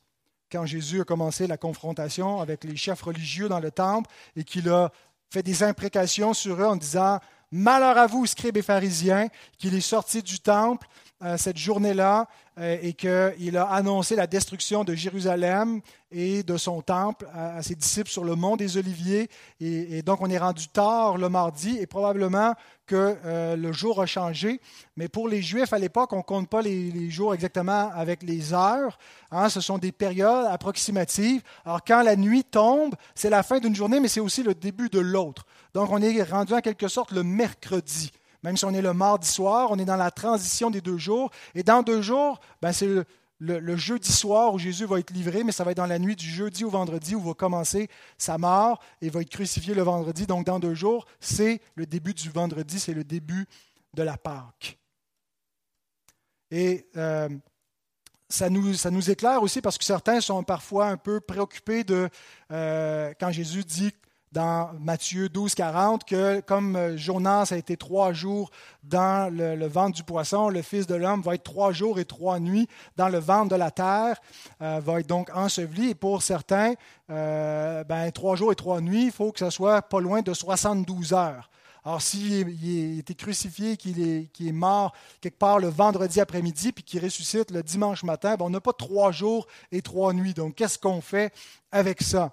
[0.53, 4.68] quand Jésus a commencé la confrontation avec les chefs religieux dans le temple et qu'il
[4.68, 4.92] a
[5.31, 7.20] fait des imprécations sur eux en disant
[7.52, 10.86] Malheur à vous, scribes et pharisiens, qu'il est sorti du temple
[11.22, 16.80] euh, cette journée-là euh, et qu'il a annoncé la destruction de Jérusalem et de son
[16.80, 19.28] temple à, ses disciples sur le mont des Oliviers.
[19.60, 22.54] Et, donc on est rendu tard le mardi et probablement
[22.86, 24.62] que euh, le jour a changé.
[24.96, 28.54] Mais pour les Juifs à l'époque, on ne compte pas les, jours exactement avec les
[28.54, 28.96] heures.
[29.30, 29.48] Hein.
[29.48, 31.42] ce sont des périodes approximatives.
[31.66, 34.88] Alors quand la nuit tombe, c'est la fin d'une journée, mais c'est aussi le début
[34.88, 35.44] de l'autre.
[35.74, 38.11] Donc on est rendu en quelque sorte le mercredi.
[38.42, 41.30] Même si on est le mardi soir, on est dans la transition des deux jours.
[41.54, 42.88] Et dans deux jours, ben c'est
[43.40, 46.16] le, jeudi soir où Jésus va être livré, mais ça va être dans la nuit
[46.16, 50.26] du jeudi au vendredi où va commencer sa mort et va être crucifié le vendredi.
[50.26, 53.46] Donc dans deux jours, c'est le début du vendredi, c'est le début
[53.94, 54.78] de la Pâque.
[56.50, 57.28] Et euh,
[58.28, 62.09] ça, nous, éclaire aussi parce que certains sont parfois un peu préoccupés de
[62.52, 63.92] euh, quand Jésus dit
[64.33, 68.51] dans Matthieu 12, 40, que comme euh, Jonas a été trois jours
[68.85, 72.38] dans le, ventre du poisson, le Fils de l'homme va être trois jours et trois
[72.38, 74.21] nuits dans le ventre de la terre,
[74.62, 75.90] euh, va être donc enseveli.
[75.90, 76.75] Et pour certains,
[77.11, 80.33] euh, ben, trois jours et trois nuits, il faut que ce soit pas loin de
[80.33, 81.51] 72 heures.
[81.85, 86.85] Alors, s'il a été crucifié, qu'il est, est, mort quelque part le vendredi après-midi, puis
[86.85, 90.35] qu'il ressuscite le dimanche matin, ben, on n'a pas trois jours et trois nuits.
[90.35, 91.33] Donc, qu'est-ce qu'on fait
[91.73, 92.33] avec ça?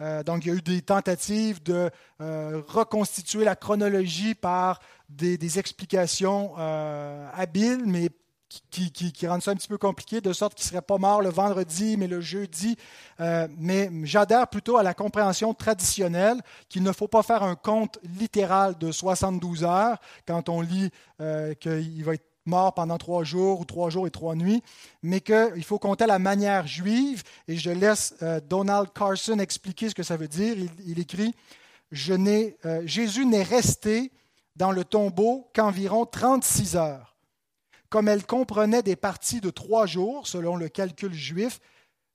[0.00, 5.58] Euh, donc, il y a eu des tentatives de euh, reconstituer la chronologie par des,
[5.58, 8.10] explications euh, habiles, mais
[8.70, 11.28] qui, rendent ça un petit peu compliqué, de sorte qu'il ne serait pas mort le
[11.28, 12.78] vendredi, mais le jeudi.
[13.18, 18.78] mais j'adhère plutôt à la compréhension traditionnelle qu'il ne faut pas faire un compte littéral
[18.78, 20.90] de 72 heures quand on lit
[21.60, 24.62] qu'il va être mort pendant trois jours ou trois jours et trois nuits,
[25.02, 27.22] mais qu'il faut compter la manière juive.
[27.46, 30.56] Et je laisse euh, Donald Carson expliquer ce que ça veut dire.
[30.84, 31.34] Il, écrit
[31.92, 34.10] euh, Jésus n'est resté
[34.56, 37.16] dans le tombeau qu'environ 36 heures.
[37.88, 41.60] Comme elle comprenait des parties de trois jours, selon le calcul juif,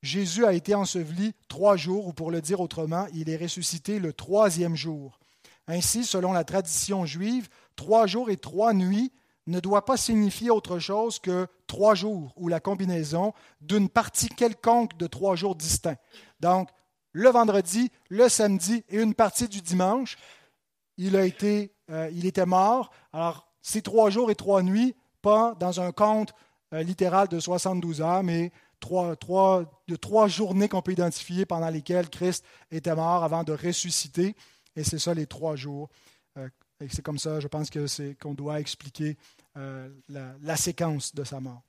[0.04, 4.12] Jésus a été enseveli trois jours, ou pour le dire autrement, il est ressuscité le
[4.12, 5.20] troisième jour.
[5.68, 9.12] Ainsi, selon la tradition juive, trois jours et trois nuits
[9.48, 14.98] ne doit pas signifier autre chose que trois jours ou la combinaison d'une partie quelconque
[14.98, 15.98] de trois jours distincts.
[16.40, 16.70] Donc,
[17.12, 20.18] le vendredi, le samedi et une partie du dimanche,
[20.98, 22.92] il, a été, euh, il était mort.
[23.12, 26.34] Alors, c'est trois jours et trois nuits, pas dans un compte
[26.74, 31.70] euh, littéral de 72 heures, mais trois, trois, de trois journées qu'on peut identifier pendant
[31.70, 34.36] lesquelles Christ était mort avant de ressusciter.
[34.76, 35.90] Et c'est ça les trois jours
[36.80, 39.18] et c'est comme ça, je pense que c'est qu'on doit expliquer
[39.58, 41.62] euh, la, séquence de sa mort.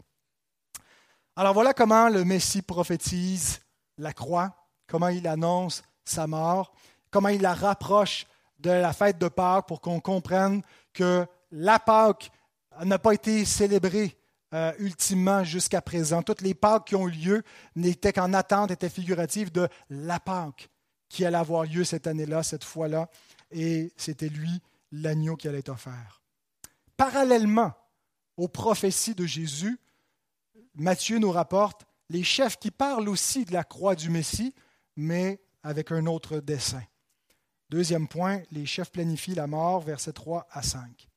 [1.36, 3.60] Alors voilà comment le Messie prophétise
[3.98, 6.74] la croix, comment il annonce sa mort,
[7.10, 8.26] comment il la rapproche
[8.58, 10.62] de la fête de Pâques pour qu'on comprenne
[10.92, 12.30] que la Pâque
[12.84, 14.16] n'a pas été célébrée
[14.54, 16.22] euh, ultimement jusqu'à présent.
[16.22, 17.42] Toutes les Pâques qui ont lieu
[17.76, 20.68] n'étaient qu'en attente, étaient figuratives de la Pâque
[21.08, 23.08] qui allait avoir lieu cette année-là, cette fois-là.
[23.50, 24.60] Et c'était lui
[24.94, 26.22] l'agneau qui allait être offert.
[26.96, 27.72] Parallèlement
[28.36, 29.78] aux prophéties de Jésus,
[30.74, 34.54] Matthieu nous rapporte les chefs qui parlent aussi de la croix du Messie,
[34.96, 36.82] mais avec un autre dessein.
[37.70, 41.08] Deuxième point, les chefs planifient la mort, versets 3 à 5.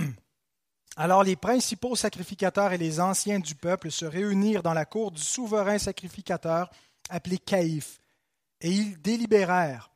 [0.96, 5.22] Alors les principaux sacrificateurs et les anciens du peuple se réunirent dans la cour du
[5.22, 6.70] souverain sacrificateur
[7.10, 8.00] appelé Caïphe
[8.62, 9.92] et ils délibérèrent.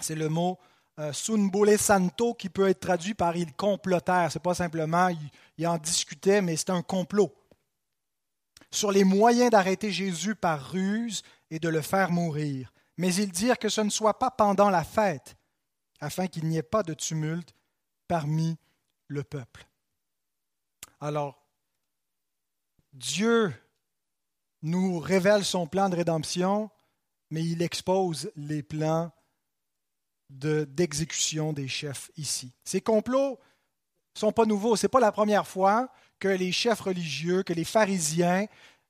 [0.00, 0.58] C'est le mot
[0.98, 4.32] euh, sunbole santo qui peut être traduit par ils complotèrent.
[4.32, 5.08] Ce n'est pas simplement
[5.58, 7.34] ils, en discutaient, mais c'est un complot.
[8.70, 12.72] Sur les moyens d'arrêter Jésus par ruse et de le faire mourir.
[12.96, 15.36] Mais ils dirent que ce ne soit pas pendant la fête,
[16.00, 17.54] afin qu'il n'y ait pas de tumulte
[18.08, 18.56] parmi
[19.08, 19.66] le peuple.
[21.00, 21.46] Alors,
[22.94, 23.52] Dieu
[24.62, 26.70] nous révèle son plan de rédemption,
[27.30, 29.10] mais il expose les plans
[30.28, 32.52] d'exécution des chefs ici.
[32.64, 33.38] Ces complots
[34.16, 34.76] ne sont pas nouveaux.
[34.76, 38.46] Ce n'est pas la première fois que les chefs religieux, que les pharisiens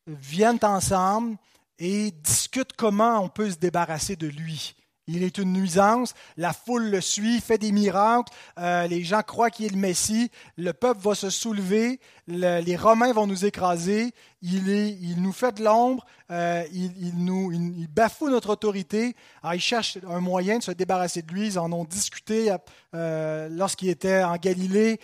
[0.07, 1.37] viennent ensemble
[1.79, 4.75] et discutent comment on peut se débarrasser de lui.
[5.09, 9.51] Il est une nuisance, la foule le suit, fait des miracles, euh, les gens croient
[9.51, 14.69] qu'il est le Messie, le peuple va se soulever, les Romains vont nous écraser, il,
[14.69, 19.15] est, il nous fait de l'ombre, euh, il, il, bafoue notre autorité.
[19.45, 22.53] Alors, ils cherchent un moyen de se débarrasser de lui, ils en ont discuté
[22.95, 24.99] euh, lorsqu'il était en Galilée.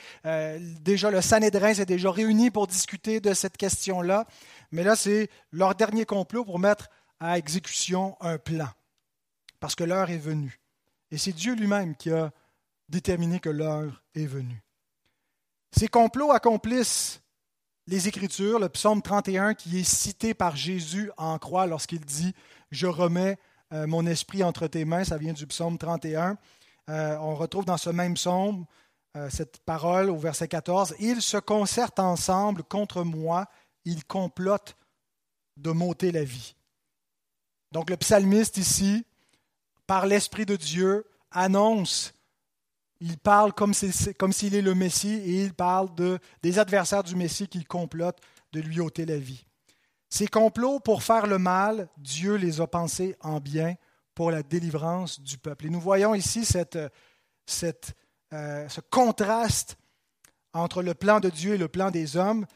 [0.81, 4.27] déjà, le Sanhédrin s'est déjà réuni pour discuter de cette question-là,
[4.73, 6.91] mais là, c'est leur dernier complot pour mettre
[7.21, 8.67] à exécution un plan
[9.63, 10.61] parce que l'heure est venue.
[11.13, 12.33] Et c'est Dieu lui-même qui a
[12.89, 14.61] déterminé que l'heure est venue.
[15.71, 17.23] Ces complots accomplissent
[17.87, 22.35] les Écritures, le psaume 31 qui est cité par Jésus en croix lorsqu'il dit
[22.73, 23.39] Je remets
[23.73, 26.37] euh, mon esprit entre tes mains, ça vient du psaume 31.
[26.91, 28.67] Euh, on retrouve dans ce même psaume
[29.17, 33.47] euh, cette parole au verset 14 Ils se concertent ensemble contre moi,
[33.85, 34.77] ils complotent
[35.57, 36.57] de m'ôter la vie.
[37.71, 39.07] Donc le psalmiste ici
[39.87, 42.15] par l'Esprit de Dieu, annonce,
[43.01, 47.49] il parle comme s'il est le Messie et il parle de, des adversaires du Messie
[47.49, 48.21] qui complotent
[48.53, 49.45] de lui ôter la vie.
[50.09, 53.75] Ces complots pour faire le mal, Dieu les a pensés en bien
[54.15, 55.67] pour la délivrance du peuple.
[55.67, 56.77] Et nous voyons ici cette,
[58.33, 59.79] euh, ce contraste
[60.53, 62.47] entre le plan de Dieu et le plan des hommes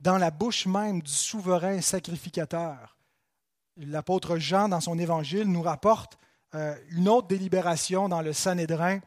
[0.00, 2.96] dans la bouche même du souverain sacrificateur.
[3.76, 6.18] L'apôtre Jean, dans son évangile, nous rapporte
[6.54, 9.00] euh, une autre délibération dans le Sanhédrin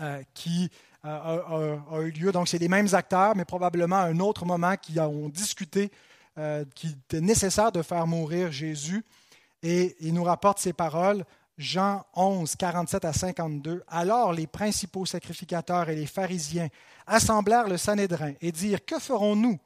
[0.00, 0.70] euh, qui
[1.04, 2.30] euh, a, eu lieu.
[2.30, 5.90] Donc, c'est les mêmes acteurs, mais probablement à un autre moment qui ont discuté
[6.74, 9.04] qu'il était nécessaire de faire mourir Jésus.
[9.62, 11.24] Et il nous rapporte ces paroles.
[11.58, 13.82] Jean 11, 47 à 52.
[13.88, 16.68] Alors les principaux sacrificateurs et les pharisiens
[17.06, 19.58] assemblèrent le Sanhédrin et dirent Que ferons-nous?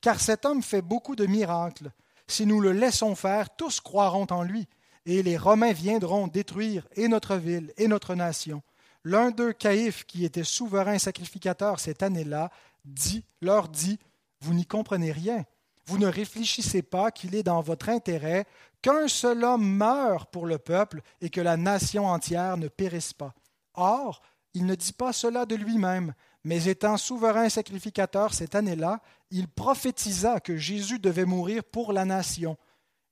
[0.00, 1.92] Car cet homme fait beaucoup de miracles.
[2.26, 4.66] Si nous le laissons faire, tous croiront en lui
[5.06, 8.62] et les Romains viendront détruire et notre ville et notre nation.
[9.04, 12.50] L'un d'eux, Caïphe, qui était souverain sacrificateur cette année-là,
[12.84, 14.00] dit, leur dit,
[14.40, 15.44] Vous n'y comprenez rien.
[15.86, 18.46] Vous ne réfléchissez pas qu'il est dans votre intérêt
[18.82, 23.32] qu'un seul homme meure pour le peuple et que la nation entière ne périsse pas.
[23.74, 24.20] Or,
[24.54, 29.00] il ne dit pas cela de lui-même, mais étant souverain sacrificateur cette année-là,
[29.30, 32.56] il prophétisa que Jésus devait mourir pour la nation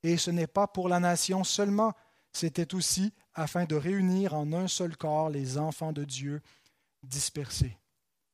[0.04, 1.94] et ce n'est pas pour la nation seulement,
[2.30, 6.42] c'était aussi afin de réunir en un seul corps les enfants de Dieu
[7.02, 7.78] dispersés.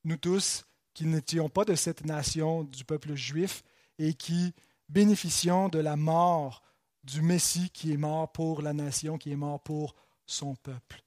[0.04, 0.64] Nous tous,
[0.94, 3.62] qui n'étions pas de cette nation du peuple juif
[3.98, 4.52] et qui
[4.88, 6.62] bénéficions de la mort
[7.04, 9.94] du Messie qui est mort pour la nation, qui est mort pour
[10.26, 11.04] son peuple.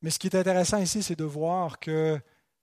[0.00, 2.20] Mais ce qui est intéressant ici, c'est de voir que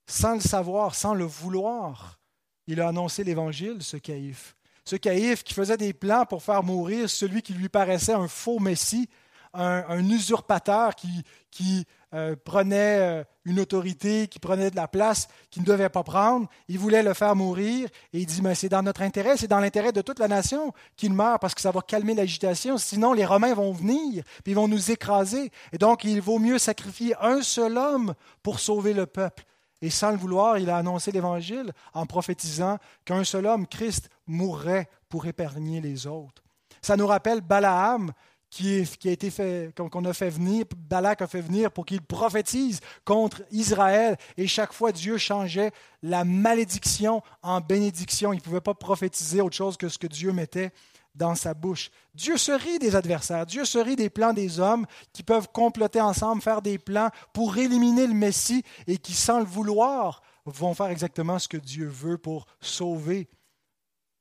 [0.08, 2.22] sans le savoir, sans le vouloir,
[2.66, 4.56] il a annoncé l'Évangile, ce Caïphe
[4.86, 8.60] ce caïphe qui faisait des plans pour faire mourir celui qui lui paraissait un faux
[8.60, 9.10] messie,
[9.54, 15.68] un, usurpateur qui, euh, prenait euh, une autorité, qui prenait de la place qu'il ne
[15.68, 16.48] devait pas prendre.
[16.68, 19.60] Il voulait le faire mourir et il dit, mais c'est dans notre intérêt, c'est dans
[19.60, 22.78] l'intérêt de toute la nation qu'il meurt parce que ça va calmer l'agitation.
[22.78, 25.52] Sinon, les Romains vont venir, puis ils vont nous écraser.
[25.72, 29.44] Et donc, il vaut mieux sacrifier un seul homme pour sauver le peuple.
[29.84, 34.88] Et sans le vouloir, il a annoncé l'Évangile en prophétisant qu'un seul homme, Christ, mourrait
[35.10, 36.42] pour épargner les autres.
[36.82, 38.14] Ça nous rappelle Balaam,
[38.50, 42.80] qui, a été fait, qu'on a fait venir, Balak a fait venir pour qu'il prophétise
[43.04, 44.16] contre Israël.
[44.38, 45.72] Et chaque fois, Dieu changeait
[46.02, 48.32] la malédiction en bénédiction.
[48.32, 50.72] Il ne pouvait pas prophétiser autre chose que ce que Dieu mettait
[51.16, 51.92] dans sa bouche.
[52.16, 56.02] Dieu se rit des adversaires, Dieu se rit des plans des hommes qui peuvent comploter
[56.02, 60.88] ensemble, faire des plans pour éliminer le Messie et qui, sans le vouloir, vont faire
[60.88, 63.30] exactement ce que Dieu veut pour sauver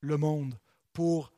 [0.01, 0.59] le monde,
[0.93, 1.33] pour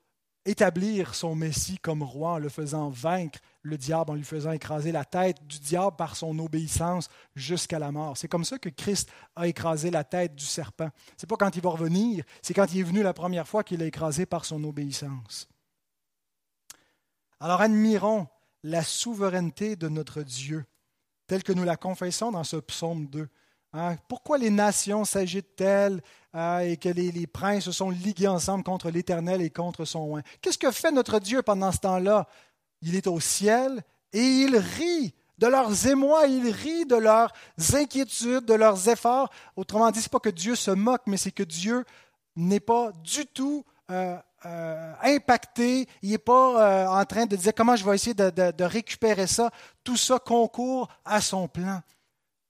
[0.45, 4.93] établir son Messie comme roi en le faisant vaincre le diable, en lui faisant écraser
[4.93, 8.17] la tête du diable par son obéissance jusqu'à la mort.
[8.17, 10.91] C'est comme ça que Christ a écrasé la tête du serpent.
[11.17, 13.65] Ce n'est pas quand il va revenir, c'est quand il est venu la première fois
[13.65, 15.49] qu'il l'a écrasé par son obéissance.
[17.41, 18.29] Alors admirons
[18.63, 20.65] la souveraineté de notre Dieu,
[21.27, 23.29] telle que nous la confessons dans ce psaume 2.
[23.73, 26.01] Hein, pourquoi les nations s'agitent-elles
[26.35, 30.23] hein, et que les, princes se sont ligués ensemble contre l'Éternel et contre son oint?
[30.43, 32.29] Qu'est-ce que fait notre Dieu pendant ce temps-là?
[32.83, 33.83] Il est au ciel
[34.13, 37.33] et il rit De leurs émois, il rit de leurs
[37.73, 39.31] inquiétudes, de leurs efforts.
[39.57, 41.85] Autrement dit, ce n'est pas que Dieu se moque, mais c'est que Dieu
[42.37, 44.17] n'est pas du tout euh,
[44.47, 48.65] euh, impacté, il n'est pas euh, en train de dire comment je vais essayer de
[48.65, 49.51] récupérer ça.
[49.83, 51.81] Tout ça concourt à son plan.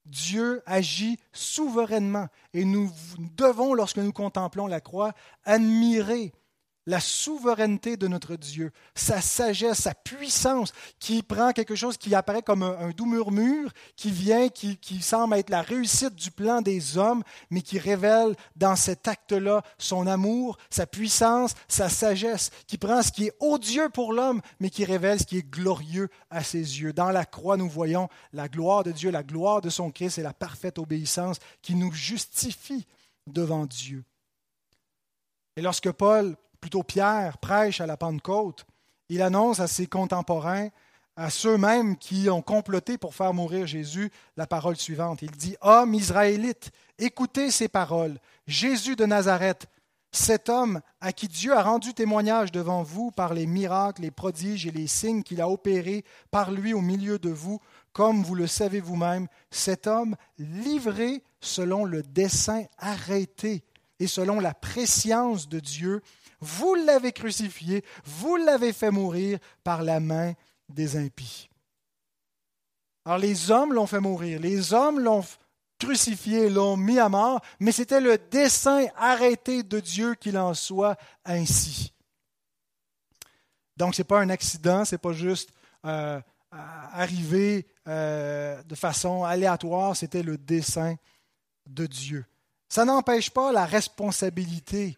[0.06, 2.90] Dieu agit souverainement et nous
[3.36, 5.12] devons, lorsque nous contemplons la croix,
[5.44, 6.32] admirer
[6.86, 12.42] la souveraineté de notre Dieu, sa sagesse, sa puissance, qui prend quelque chose qui apparaît
[12.42, 16.98] comme un, doux murmure, qui vient, qui, qui, semble être la réussite du plan des
[16.98, 23.02] hommes, mais qui révèle dans cet acte-là son amour, sa puissance, sa sagesse, qui prend
[23.02, 26.80] ce qui est odieux pour l'homme, mais qui révèle ce qui est glorieux à ses
[26.80, 26.92] yeux.
[26.92, 30.22] Dans la croix, nous voyons la gloire de Dieu, la gloire de son Christ et
[30.22, 32.86] la parfaite obéissance qui nous justifie
[33.26, 34.04] devant Dieu.
[35.56, 38.64] Et lorsque Paul plutôt Pierre, prêche à la Pentecôte,
[39.10, 40.70] il annonce à ses contemporains,
[41.14, 45.20] à ceux-mêmes qui ont comploté pour faire mourir Jésus, la parole suivante.
[45.20, 48.18] Il dit, Hommes israélites, écoutez ces paroles.
[48.46, 49.66] Jésus de Nazareth,
[50.10, 54.66] cet homme à qui Dieu a rendu témoignage devant vous par les miracles, les prodiges
[54.66, 57.60] et les signes qu'il a opérés par lui au milieu de vous,
[57.92, 63.64] comme vous le savez vous-même, cet homme livré selon le dessein arrêté
[64.00, 66.00] et selon la préscience de Dieu,
[66.44, 70.34] vous l'avez crucifié, vous l'avez fait mourir par la main
[70.68, 71.48] des impies.
[73.04, 75.24] Alors les hommes l'ont fait mourir, les hommes l'ont
[75.78, 80.96] crucifié, l'ont mis à mort, mais c'était le dessein arrêté de Dieu qu'il en soit
[81.24, 81.92] ainsi.
[83.76, 85.50] Donc ce n'est pas un accident, ce n'est pas juste
[85.84, 86.20] euh,
[86.50, 90.96] arrivé euh, de façon aléatoire, c'était le dessein
[91.66, 92.24] de Dieu.
[92.68, 94.96] Ça n'empêche pas la responsabilité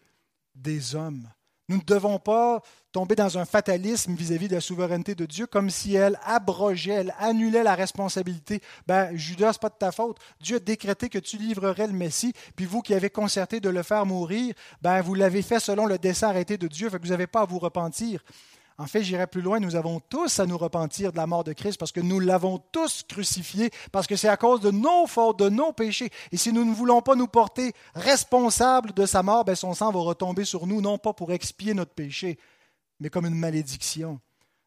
[0.55, 1.27] des hommes.
[1.69, 2.61] Nous ne devons pas
[2.93, 7.13] tomber dans un fatalisme vis-à-vis de la souveraineté de Dieu, comme si elle abrogeait, elle
[7.19, 8.61] annulait la responsabilité.
[8.87, 10.17] Ben, Judas, n'est pas de ta faute.
[10.39, 13.83] Dieu a décrété que tu livrerais le Messie, puis vous qui avez concerté de le
[13.83, 17.11] faire mourir, ben, vous l'avez fait selon le dessein arrêté de Dieu, fait que vous
[17.11, 18.23] n'avez pas à vous repentir.
[18.79, 21.53] En fait, j'irai plus loin, nous avons tous à nous repentir de la mort de
[21.53, 25.39] Christ parce que nous l'avons tous crucifié, parce que c'est à cause de nos fautes,
[25.39, 26.11] de nos péchés.
[26.31, 29.91] Et si nous ne voulons pas nous porter responsables de sa mort, ben son sang
[29.91, 32.37] va retomber sur nous, non pas pour expier notre péché,
[32.99, 34.19] mais comme une malédiction.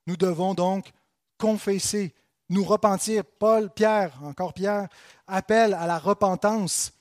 [0.09, 0.91] Nous devons donc
[1.39, 2.13] confesser,
[2.49, 3.23] nous repentir.
[3.25, 4.89] Paul, Pierre, encore Pierre,
[5.29, 6.93] appelle à la repentance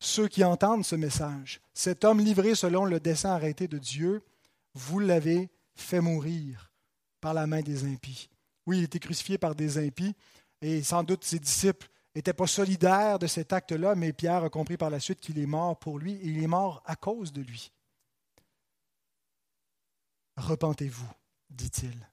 [0.00, 1.62] ceux qui entendent ce message.
[1.72, 4.22] Cet homme livré selon le dessein arrêté de Dieu,
[4.74, 6.72] vous l'avez fait mourir
[7.20, 8.30] par la main des impies.
[8.66, 10.14] Oui, il était crucifié par des impies,
[10.60, 14.76] et sans doute ses disciples n'étaient pas solidaires de cet acte-là, mais Pierre a compris
[14.76, 17.42] par la suite qu'il est mort pour lui, et il est mort à cause de
[17.42, 17.72] lui.
[20.36, 21.10] Repentez-vous,
[21.50, 22.08] dit-il.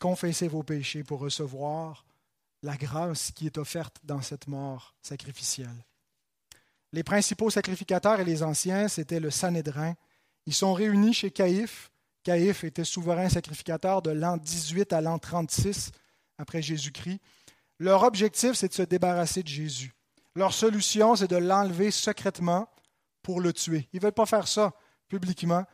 [0.00, 2.06] Confessez vos péchés pour recevoir
[2.62, 5.84] la grâce qui est offerte dans cette mort sacrificielle.
[6.92, 9.94] Les principaux sacrificateurs et les anciens, c'était le Sanhédrin,
[10.46, 11.90] ils sont réunis chez Caïphe.
[12.22, 15.90] Caïphe était souverain sacrificateur de l'an 18 à l'an 36
[16.38, 17.20] après Jésus-Christ.
[17.78, 19.94] Leur objectif, c'est de se débarrasser de Jésus.
[20.36, 22.68] Leur solution, c'est de l'enlever secrètement
[23.22, 23.88] pour le tuer.
[23.92, 24.72] Ils ne veulent pas faire ça
[25.08, 25.64] publiquement.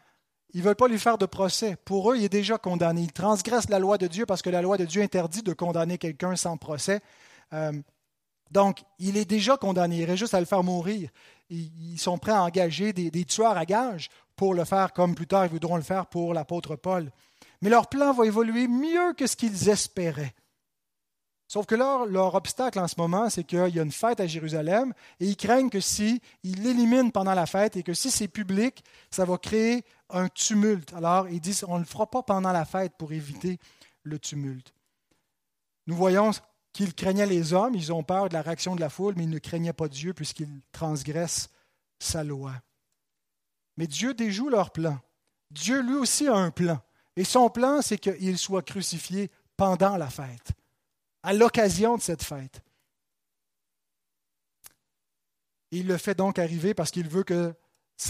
[0.54, 1.76] Ils ne veulent pas lui faire de procès.
[1.84, 3.02] Pour eux, il est déjà condamné.
[3.02, 5.98] Ils transgressent la loi de Dieu parce que la loi de Dieu interdit de condamner
[5.98, 7.00] quelqu'un sans procès.
[7.52, 7.72] Euh,
[8.50, 9.98] donc, il est déjà condamné.
[9.98, 11.10] Il reste juste à le faire mourir.
[11.50, 15.26] Ils sont prêts à engager des, des tueurs à gages pour le faire comme plus
[15.26, 17.10] tard ils voudront le faire pour l'apôtre Paul.
[17.62, 20.34] Mais leur plan va évoluer mieux que ce qu'ils espéraient.
[21.48, 24.92] Sauf que leur, obstacle en ce moment, c'est qu'il y a une fête à Jérusalem
[25.20, 28.82] et ils craignent que si ils l'éliminent pendant la fête et que si c'est public,
[29.10, 30.92] ça va créer un tumulte.
[30.92, 33.60] Alors ils disent on ne le fera pas pendant la fête pour éviter
[34.02, 34.74] le tumulte.
[35.86, 36.32] Nous voyons
[36.72, 39.30] qu'ils craignaient les hommes, ils ont peur de la réaction de la foule, mais ils
[39.30, 41.48] ne craignaient pas Dieu puisqu'ils transgressent
[42.00, 42.52] sa loi.
[43.76, 44.98] Mais Dieu déjoue leur plan.
[45.50, 46.80] Dieu lui aussi a un plan.
[47.16, 50.52] Et son plan, c'est qu'il soit crucifié pendant la fête,
[51.22, 52.62] à l'occasion de cette fête.
[55.70, 57.54] il le fait donc arriver parce qu'il veut que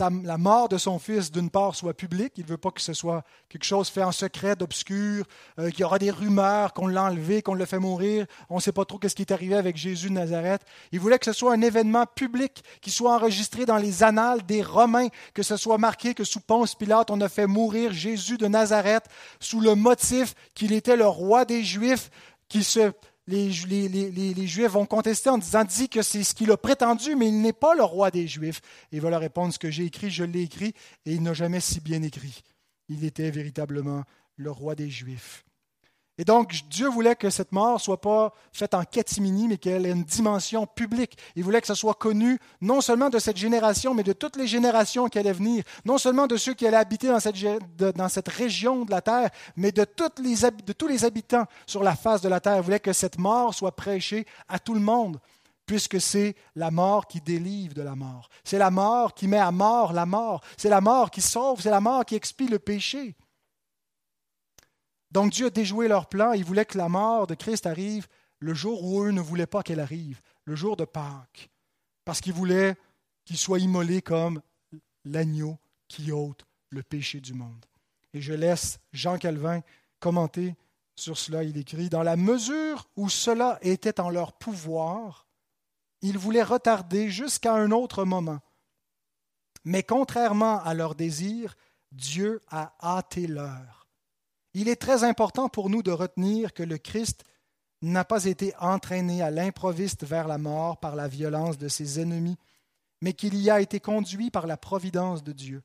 [0.00, 2.32] la mort de son fils, d'une part, soit publique.
[2.36, 5.24] Il ne veut pas que ce soit quelque chose fait en secret, d'obscur,
[5.58, 8.26] euh, qu'il y aura des rumeurs qu'on l'a enlevé, qu'on le fait mourir.
[8.50, 10.62] On ne sait pas trop ce qui est arrivé avec Jésus de Nazareth.
[10.90, 14.62] Il voulait que ce soit un événement public, qui soit enregistré dans les annales des
[14.62, 18.48] Romains, que ce soit marqué que sous Ponce Pilate, on a fait mourir Jésus de
[18.48, 19.04] Nazareth
[19.38, 22.10] sous le motif qu'il était le roi des Juifs,
[22.48, 22.92] qui se
[23.26, 27.40] les, Juifs vont contester en disant dit que c'est ce qu'il a prétendu, mais il
[27.40, 28.60] n'est pas le roi des Juifs.
[28.92, 30.74] Et il va leur répondre ce que j'ai écrit, je l'ai écrit,
[31.04, 32.42] et il n'a jamais si bien écrit.
[32.88, 34.04] Il était véritablement
[34.36, 35.45] le roi des Juifs.
[36.18, 39.90] Et donc, Dieu voulait que cette mort soit pas faite en catimini, mais qu'elle ait
[39.90, 41.18] une dimension publique.
[41.36, 44.46] Il voulait que ça soit connu non seulement de cette génération, mais de toutes les
[44.46, 45.62] générations qui allaient venir.
[45.84, 47.20] Non seulement de ceux qui allaient habiter dans
[48.08, 52.40] cette, région de la terre, mais de tous les habitants sur la face de la
[52.40, 52.56] terre.
[52.56, 55.20] Il voulait que cette mort soit prêchée à tout le monde,
[55.66, 58.30] puisque c'est la mort qui délivre de la mort.
[58.42, 60.40] C'est la mort qui met à mort la mort.
[60.56, 61.60] C'est la mort qui sauve.
[61.60, 63.14] C'est la mort qui expie le péché.
[65.10, 66.32] Donc Dieu a déjoué leur plan.
[66.32, 68.06] Il voulait que la mort de Christ arrive
[68.38, 71.50] le jour où eux ne voulaient pas qu'elle arrive, le jour de Pâques,
[72.04, 72.76] parce qu'il voulait
[73.24, 74.42] qu'il soit immolé comme
[75.04, 77.64] l'agneau qui ôte le péché du monde.
[78.12, 79.62] Et je laisse Jean Calvin
[80.00, 80.54] commenter
[80.94, 81.44] sur cela.
[81.44, 85.26] Il écrit, Dans la mesure où cela était en leur pouvoir,
[86.02, 88.40] ils voulaient retarder jusqu'à un autre moment.
[89.64, 91.56] Mais contrairement à leur désir,
[91.90, 93.75] Dieu a hâté l'heure
[94.58, 97.24] il est très important pour nous de retenir que le Christ
[97.82, 102.38] n'a pas été entraîné à l'improviste vers la mort par la violence de ses ennemis,
[103.02, 105.62] mais qu'il y a été conduit par la providence de Dieu.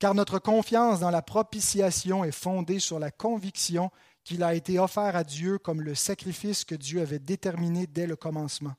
[0.00, 3.92] Car notre confiance dans la propitiation est fondée sur la conviction
[4.24, 8.16] qu'il a été offert à Dieu comme le sacrifice que Dieu avait déterminé dès le
[8.16, 8.74] commencement.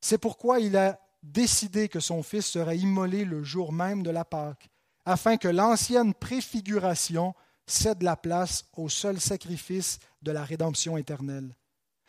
[0.00, 4.24] C'est pourquoi il a décidé que son Fils serait immolé le jour même de la
[4.24, 4.70] Pâque,
[5.04, 7.34] afin que l'ancienne préfiguration
[7.70, 11.54] cède la place au seul sacrifice de la rédemption éternelle.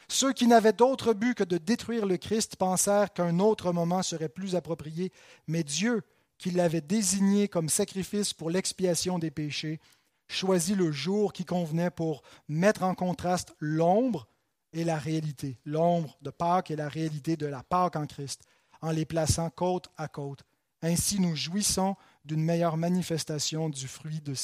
[0.07, 4.30] Ceux qui n'avaient d'autre but que de détruire le Christ pensèrent qu'un autre moment serait
[4.30, 5.12] plus approprié,
[5.47, 6.01] mais Dieu,
[6.39, 9.80] qui l'avait désigné comme sacrifice pour l'expiation des péchés,
[10.28, 14.28] choisit le jour qui convenait pour mettre en contraste l'ombre
[14.74, 18.41] et la réalité, l'ombre de Pâques et la réalité de la Pâque en Christ,
[18.82, 20.43] en les plaçant côte à côte.
[20.82, 21.95] Ainsi nous jouissons
[22.30, 24.36] d'une meilleure manifestation du fruit de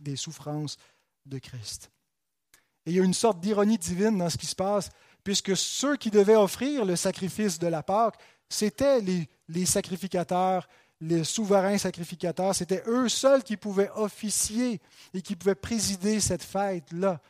[0.00, 0.78] des souffrances
[1.26, 1.90] de Christ.
[2.86, 4.88] Et il y a une sorte d'ironie divine dans ce qui se passe,
[5.22, 8.16] puisque ceux qui devaient offrir le sacrifice de la Pâque,
[8.48, 10.66] c'étaient les, les sacrificateurs,
[11.00, 14.80] les souverains sacrificateurs, c'était eux seuls qui pouvaient officier
[15.12, 17.20] et qui pouvaient présider cette fête-là.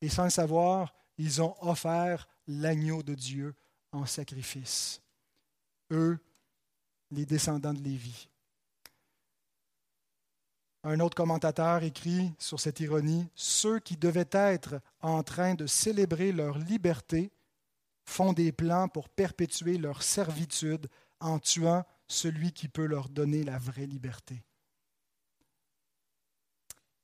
[0.00, 3.54] Et sans le savoir, ils ont offert l'agneau de Dieu
[3.92, 5.02] en sacrifice.
[5.90, 6.18] Eux,
[7.10, 8.28] les descendants de Lévi.
[10.86, 16.30] Un autre commentateur écrit sur cette ironie, Ceux qui devaient être en train de célébrer
[16.30, 17.32] leur liberté
[18.04, 20.88] font des plans pour perpétuer leur servitude
[21.20, 24.42] en tuant celui qui peut leur donner la vraie liberté.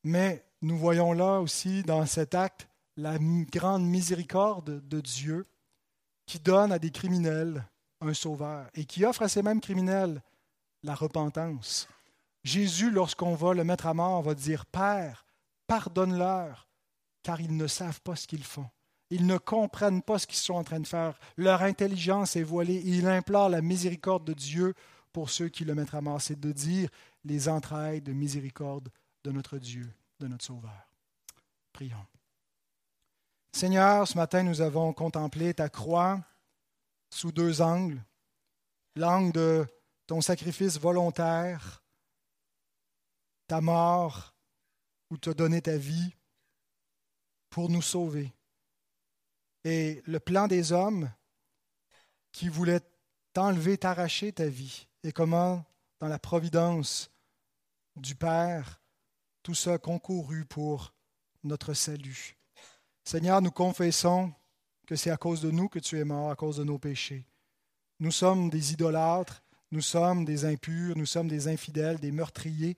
[0.05, 2.69] Mais nous voyons là aussi dans cet acte
[2.99, 5.47] la grande miséricorde de Dieu
[6.27, 7.67] qui donne à des criminels
[8.03, 10.23] un sauveur et qui offre à ces mêmes criminels
[10.83, 11.89] la repentance.
[12.43, 15.27] Jésus, lorsqu'on va le mettre à mort, va dire, Père,
[15.67, 16.69] pardonne-leur,
[17.23, 18.69] car ils ne savent pas ce qu'ils font.
[19.11, 21.19] Ils ne comprennent pas ce qu'ils sont en train de faire.
[21.37, 22.81] Leur intelligence est voilée.
[22.85, 24.75] Il implore la miséricorde de Dieu
[25.13, 26.21] pour ceux qui le mettent à mort.
[26.21, 26.89] C'est de dire
[27.25, 28.89] les entrailles de miséricorde
[29.25, 30.89] de notre Dieu, de notre Sauveur.
[31.73, 32.07] Prions.
[33.53, 36.21] Seigneur, ce matin, nous avons contemplé ta croix
[37.11, 38.03] sous deux angles.
[38.95, 39.67] L'angle de
[40.07, 41.83] ton sacrifice volontaire
[43.51, 44.33] ta mort
[45.11, 46.15] ou tu as donné ta vie
[47.49, 48.33] pour nous sauver.
[49.65, 51.11] Et le plan des hommes
[52.31, 52.81] qui voulaient
[53.33, 55.65] t'enlever, t'arracher ta vie, et comment,
[55.99, 57.11] dans la providence
[57.97, 58.81] du Père,
[59.43, 60.95] tout ça a concouru pour
[61.43, 62.39] notre salut.
[63.03, 64.33] Seigneur, nous confessons
[64.87, 67.27] que c'est à cause de nous que tu es mort, à cause de nos péchés.
[67.99, 69.43] Nous sommes des idolâtres,
[69.73, 72.77] nous sommes des impurs, nous sommes des infidèles, des meurtriers,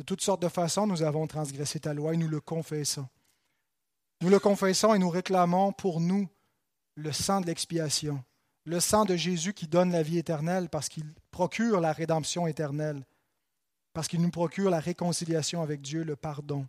[0.00, 3.06] de toutes sortes de façons, nous avons transgressé ta loi et nous le confessons.
[4.22, 6.26] Nous le confessons et nous réclamons pour nous
[6.94, 8.24] le sang de l'expiation,
[8.64, 13.04] le sang de Jésus qui donne la vie éternelle parce qu'il procure la rédemption éternelle,
[13.92, 16.66] parce qu'il nous procure la réconciliation avec Dieu, le pardon.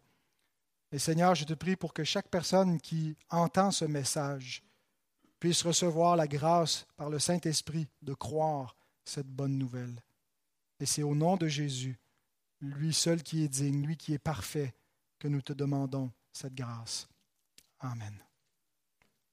[0.91, 4.61] Et Seigneur, je te prie pour que chaque personne qui entend ce message
[5.39, 8.75] puisse recevoir la grâce par le Saint-Esprit de croire
[9.05, 10.03] cette bonne nouvelle.
[10.81, 11.97] Et c'est au nom de Jésus
[12.61, 14.73] lui seul qui est digne, lui qui est parfait,
[15.19, 17.07] que nous te demandons cette grâce.
[17.79, 18.13] Amen.